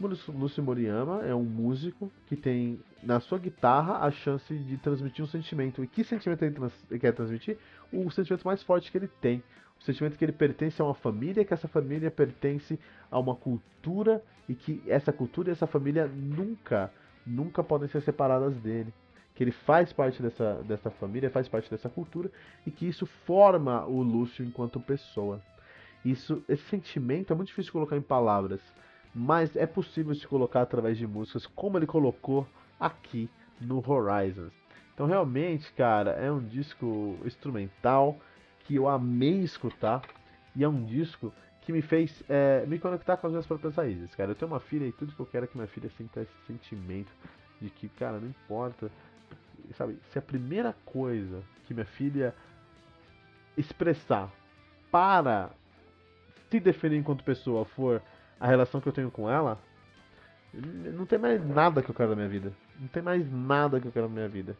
Lúcio 0.00 0.62
Moriyama 0.62 1.22
é 1.24 1.34
um 1.34 1.44
músico 1.44 2.10
que 2.26 2.36
tem 2.36 2.80
na 3.02 3.20
sua 3.20 3.38
guitarra 3.38 3.98
a 3.98 4.10
chance 4.10 4.52
de 4.52 4.76
transmitir 4.78 5.24
um 5.24 5.28
sentimento. 5.28 5.84
E 5.84 5.86
que 5.86 6.02
sentimento 6.02 6.42
ele 6.42 6.54
trans 6.54 6.72
quer 7.00 7.12
transmitir? 7.12 7.58
O 7.92 8.10
sentimento 8.10 8.44
mais 8.44 8.62
forte 8.62 8.90
que 8.90 8.96
ele 8.96 9.08
tem. 9.20 9.42
O 9.78 9.82
sentimento 9.82 10.16
que 10.16 10.24
ele 10.24 10.32
pertence 10.32 10.80
a 10.80 10.84
uma 10.84 10.94
família, 10.94 11.44
que 11.44 11.52
essa 11.52 11.68
família 11.68 12.10
pertence 12.10 12.78
a 13.10 13.18
uma 13.18 13.34
cultura 13.34 14.22
e 14.48 14.54
que 14.54 14.82
essa 14.86 15.12
cultura 15.12 15.50
e 15.50 15.52
essa 15.52 15.66
família 15.66 16.06
nunca, 16.06 16.90
nunca 17.26 17.62
podem 17.62 17.88
ser 17.88 18.00
separadas 18.00 18.56
dele. 18.56 18.92
Que 19.34 19.44
ele 19.44 19.52
faz 19.52 19.92
parte 19.92 20.22
dessa, 20.22 20.62
dessa 20.62 20.90
família, 20.90 21.28
faz 21.28 21.48
parte 21.48 21.70
dessa 21.70 21.88
cultura 21.88 22.30
e 22.66 22.70
que 22.70 22.86
isso 22.86 23.04
forma 23.26 23.84
o 23.84 24.02
Lúcio 24.02 24.44
enquanto 24.44 24.80
pessoa. 24.80 25.42
Isso, 26.04 26.42
esse 26.48 26.62
sentimento 26.64 27.32
é 27.32 27.36
muito 27.36 27.48
difícil 27.48 27.68
de 27.68 27.72
colocar 27.72 27.96
em 27.96 28.02
palavras 28.02 28.60
mas 29.14 29.54
é 29.54 29.64
possível 29.64 30.14
se 30.14 30.26
colocar 30.26 30.62
através 30.62 30.98
de 30.98 31.06
músicas 31.06 31.46
como 31.46 31.78
ele 31.78 31.86
colocou 31.86 32.46
aqui 32.80 33.30
no 33.60 33.78
Horizons. 33.88 34.52
Então 34.92 35.06
realmente, 35.06 35.72
cara, 35.72 36.12
é 36.12 36.30
um 36.30 36.42
disco 36.42 37.16
instrumental 37.24 38.18
que 38.64 38.74
eu 38.74 38.88
amei 38.88 39.40
escutar 39.40 40.02
e 40.56 40.64
é 40.64 40.68
um 40.68 40.84
disco 40.84 41.32
que 41.62 41.72
me 41.72 41.80
fez 41.80 42.22
é, 42.28 42.64
me 42.66 42.78
conectar 42.78 43.16
com 43.16 43.26
as 43.26 43.32
minhas 43.32 43.46
próprias 43.46 43.76
raízes, 43.76 44.14
cara. 44.14 44.30
Eu 44.30 44.34
tenho 44.34 44.50
uma 44.50 44.60
filha 44.60 44.86
e 44.86 44.92
tudo 44.92 45.14
que 45.14 45.20
eu 45.20 45.26
quero 45.26 45.44
é 45.44 45.48
que 45.48 45.56
minha 45.56 45.68
filha 45.68 45.90
sinta 45.96 46.20
esse 46.20 46.46
sentimento 46.46 47.10
de 47.60 47.70
que, 47.70 47.88
cara, 47.88 48.18
não 48.18 48.28
importa, 48.28 48.90
sabe, 49.76 49.98
se 50.10 50.18
a 50.18 50.22
primeira 50.22 50.74
coisa 50.84 51.42
que 51.64 51.72
minha 51.72 51.86
filha 51.86 52.34
expressar 53.56 54.30
para 54.90 55.50
se 56.50 56.60
definir 56.60 56.98
enquanto 56.98 57.24
pessoa 57.24 57.64
for 57.64 58.02
a 58.38 58.46
relação 58.46 58.80
que 58.80 58.88
eu 58.88 58.92
tenho 58.92 59.10
com 59.10 59.30
ela, 59.30 59.58
não 60.52 61.06
tem 61.06 61.18
mais 61.18 61.44
nada 61.44 61.82
que 61.82 61.90
eu 61.90 61.94
quero 61.94 62.10
na 62.10 62.16
minha 62.16 62.28
vida. 62.28 62.52
Não 62.78 62.88
tem 62.88 63.02
mais 63.02 63.30
nada 63.30 63.80
que 63.80 63.88
eu 63.88 63.92
quero 63.92 64.08
na 64.08 64.14
minha 64.14 64.28
vida. 64.28 64.56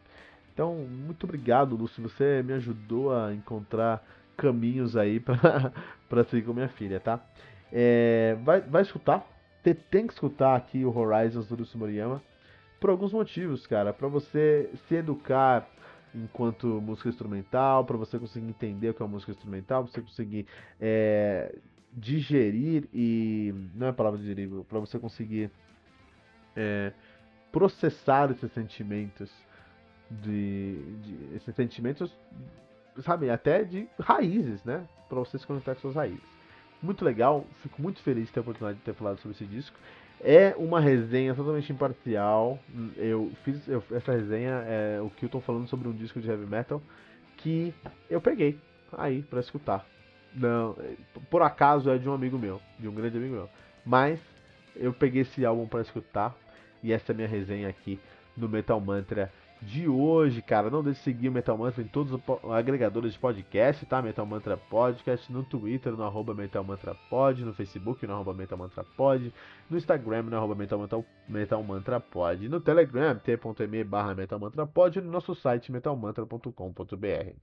Então, 0.55 0.73
muito 0.73 1.25
obrigado, 1.25 1.75
Lúcio. 1.75 2.01
Você 2.01 2.41
me 2.41 2.53
ajudou 2.53 3.13
a 3.13 3.33
encontrar 3.33 4.01
caminhos 4.37 4.95
aí 4.95 5.19
pra 6.07 6.23
seguir 6.23 6.45
com 6.45 6.53
minha 6.53 6.69
filha, 6.69 6.97
tá? 6.97 7.19
É, 7.73 8.37
vai, 8.41 8.61
vai 8.61 8.81
escutar. 8.81 9.27
Tem, 9.61 10.07
que 10.07 10.13
escutar 10.13 10.55
aqui 10.55 10.85
o 10.85 10.97
Horizons 10.97 11.49
do 11.49 11.57
Lúcio 11.57 11.77
Moriyama. 11.77 12.23
Por 12.79 12.89
alguns 12.89 13.11
motivos, 13.11 13.67
cara. 13.67 13.91
Pra 13.91 14.07
você 14.07 14.69
se 14.87 14.95
educar 14.95 15.67
enquanto 16.13 16.67
música 16.81 17.09
instrumental, 17.09 17.83
para 17.83 17.97
você 17.97 18.17
conseguir 18.17 18.47
entender 18.47 18.91
o 18.91 18.93
que 18.93 19.01
é 19.01 19.05
uma 19.05 19.11
música 19.11 19.33
instrumental, 19.33 19.83
pra 19.83 19.91
você 19.91 20.01
conseguir 20.01 20.47
é, 20.79 21.53
digerir 21.91 22.87
e. 22.93 23.53
Não 23.73 23.87
é 23.87 23.89
a 23.89 23.93
palavra 23.93 24.17
digerir, 24.17 24.49
para 24.69 24.79
você 24.79 24.97
conseguir 24.97 25.51
é, 26.55 26.93
processar 27.51 28.31
esses 28.31 28.49
sentimentos. 28.53 29.29
De, 30.09 30.75
de, 31.01 31.35
esses 31.35 31.55
sentimentos, 31.55 32.13
sabe, 32.99 33.29
até 33.29 33.63
de 33.63 33.87
raízes, 33.99 34.63
né? 34.63 34.85
Para 35.09 35.19
você 35.19 35.37
se 35.37 35.47
conectar 35.47 35.73
com 35.75 35.81
suas 35.81 35.95
raízes. 35.95 36.23
Muito 36.81 37.03
legal, 37.03 37.45
fico 37.63 37.81
muito 37.81 38.01
feliz 38.01 38.27
de 38.27 38.33
ter 38.33 38.39
a 38.39 38.41
oportunidade 38.41 38.77
de 38.77 38.85
ter 38.85 38.93
falado 38.93 39.19
sobre 39.19 39.35
esse 39.35 39.45
disco. 39.45 39.77
É 40.21 40.55
uma 40.57 40.79
resenha 40.79 41.33
totalmente 41.33 41.71
imparcial. 41.71 42.59
Eu 42.95 43.31
fiz 43.43 43.67
eu, 43.67 43.83
essa 43.91 44.11
resenha, 44.11 44.63
é 44.67 45.01
o 45.01 45.09
Kilton 45.09 45.41
falando 45.41 45.67
sobre 45.67 45.87
um 45.87 45.93
disco 45.93 46.19
de 46.19 46.29
heavy 46.29 46.45
metal 46.45 46.81
que 47.37 47.73
eu 48.09 48.21
peguei 48.21 48.59
aí 48.93 49.21
para 49.23 49.39
escutar. 49.39 49.85
Não, 50.33 50.75
por 51.29 51.41
acaso 51.41 51.89
é 51.89 51.97
de 51.97 52.09
um 52.09 52.13
amigo 52.13 52.37
meu, 52.37 52.61
de 52.79 52.87
um 52.87 52.93
grande 52.93 53.17
amigo 53.17 53.35
meu. 53.35 53.49
Mas 53.85 54.19
eu 54.75 54.93
peguei 54.93 55.21
esse 55.21 55.45
álbum 55.45 55.67
para 55.67 55.81
escutar 55.81 56.35
e 56.83 56.91
essa 56.91 57.11
é 57.11 57.13
a 57.13 57.15
minha 57.15 57.27
resenha 57.27 57.69
aqui 57.69 57.99
no 58.35 58.49
Metal 58.49 58.79
Mantra 58.79 59.31
de 59.61 59.87
hoje, 59.87 60.41
cara. 60.41 60.69
Não 60.69 60.83
deixe 60.83 60.99
de 60.99 61.03
seguir 61.03 61.29
o 61.29 61.31
Metal 61.31 61.57
Mantra 61.57 61.81
em 61.81 61.87
todos 61.87 62.13
os 62.13 62.51
agregadores 62.51 63.13
de 63.13 63.19
podcast, 63.19 63.85
tá? 63.85 64.01
Metal 64.01 64.25
Mantra 64.25 64.57
Podcast, 64.57 65.31
no 65.31 65.43
Twitter, 65.43 65.93
no 65.93 66.03
arroba 66.03 66.33
Metal 66.33 66.63
Mantra 66.63 66.95
Pod, 67.09 67.43
no 67.43 67.53
Facebook, 67.53 68.05
no 68.05 68.13
arroba 68.13 68.33
Metal 68.33 68.57
Mantra 68.57 68.83
Pod, 68.83 69.33
no 69.69 69.77
Instagram, 69.77 70.23
no 70.23 70.37
arroba 70.37 70.55
Metal 70.55 70.77
Mantra, 70.77 71.03
Metal 71.27 71.63
Mantra 71.63 71.99
Pod, 71.99 72.47
no 72.49 72.59
Telegram, 72.59 73.17
t.me 73.17 73.83
barra 73.83 74.13
Metal 74.13 74.39
Mantra 74.39 74.65
Pod, 74.65 74.99
e 74.99 75.01
no 75.01 75.11
nosso 75.11 75.33
site 75.33 75.71
metalmantra.com.br. 75.71 77.35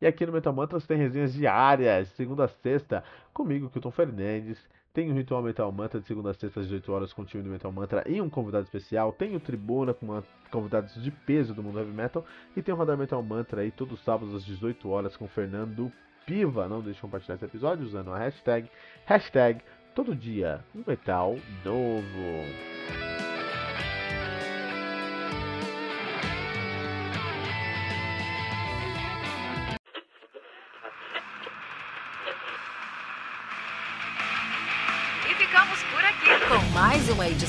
E 0.00 0.06
aqui 0.06 0.26
no 0.26 0.32
Metal 0.32 0.52
Mantras 0.52 0.84
tem 0.84 0.98
resenhas 0.98 1.32
diárias, 1.32 2.08
segunda 2.16 2.44
a 2.44 2.48
sexta, 2.48 3.04
comigo, 3.32 3.70
Kilton 3.70 3.92
Fernandes. 3.92 4.58
Tem 4.92 5.10
o 5.10 5.14
Ritual 5.14 5.42
Metal 5.42 5.72
Mantra 5.72 6.00
de 6.00 6.06
segunda 6.06 6.30
a 6.30 6.34
sexta 6.34 6.60
às 6.60 6.66
18 6.66 6.92
horas 6.92 7.12
com 7.12 7.22
o 7.22 7.24
time 7.24 7.42
do 7.42 7.48
Metal 7.48 7.72
Mantra 7.72 8.04
e 8.06 8.20
um 8.20 8.28
convidado 8.28 8.64
especial. 8.64 9.12
Tem 9.12 9.34
o 9.34 9.40
Tribuna 9.40 9.94
com 9.94 10.06
uma, 10.06 10.24
convidados 10.50 10.94
de 11.02 11.10
peso 11.10 11.54
do 11.54 11.62
mundo 11.62 11.78
heavy 11.78 11.92
metal. 11.92 12.24
E 12.54 12.62
tem 12.62 12.74
o 12.74 12.76
Radar 12.76 12.98
Metal 12.98 13.22
Mantra 13.22 13.62
aí 13.62 13.70
todos 13.70 13.98
os 13.98 14.04
sábados 14.04 14.34
às 14.34 14.44
18 14.44 14.88
horas 14.90 15.16
com 15.16 15.24
o 15.24 15.28
Fernando 15.28 15.90
Piva. 16.26 16.68
Não 16.68 16.80
deixe 16.80 16.96
de 16.96 17.00
compartilhar 17.00 17.36
esse 17.36 17.44
episódio 17.44 17.86
usando 17.86 18.12
a 18.12 18.18
hashtag, 18.18 18.70
hashtag 19.06 19.62
Todo 19.94 20.16
dia, 20.16 20.64
um 20.74 20.82
metal 20.86 21.36
novo. 21.62 23.11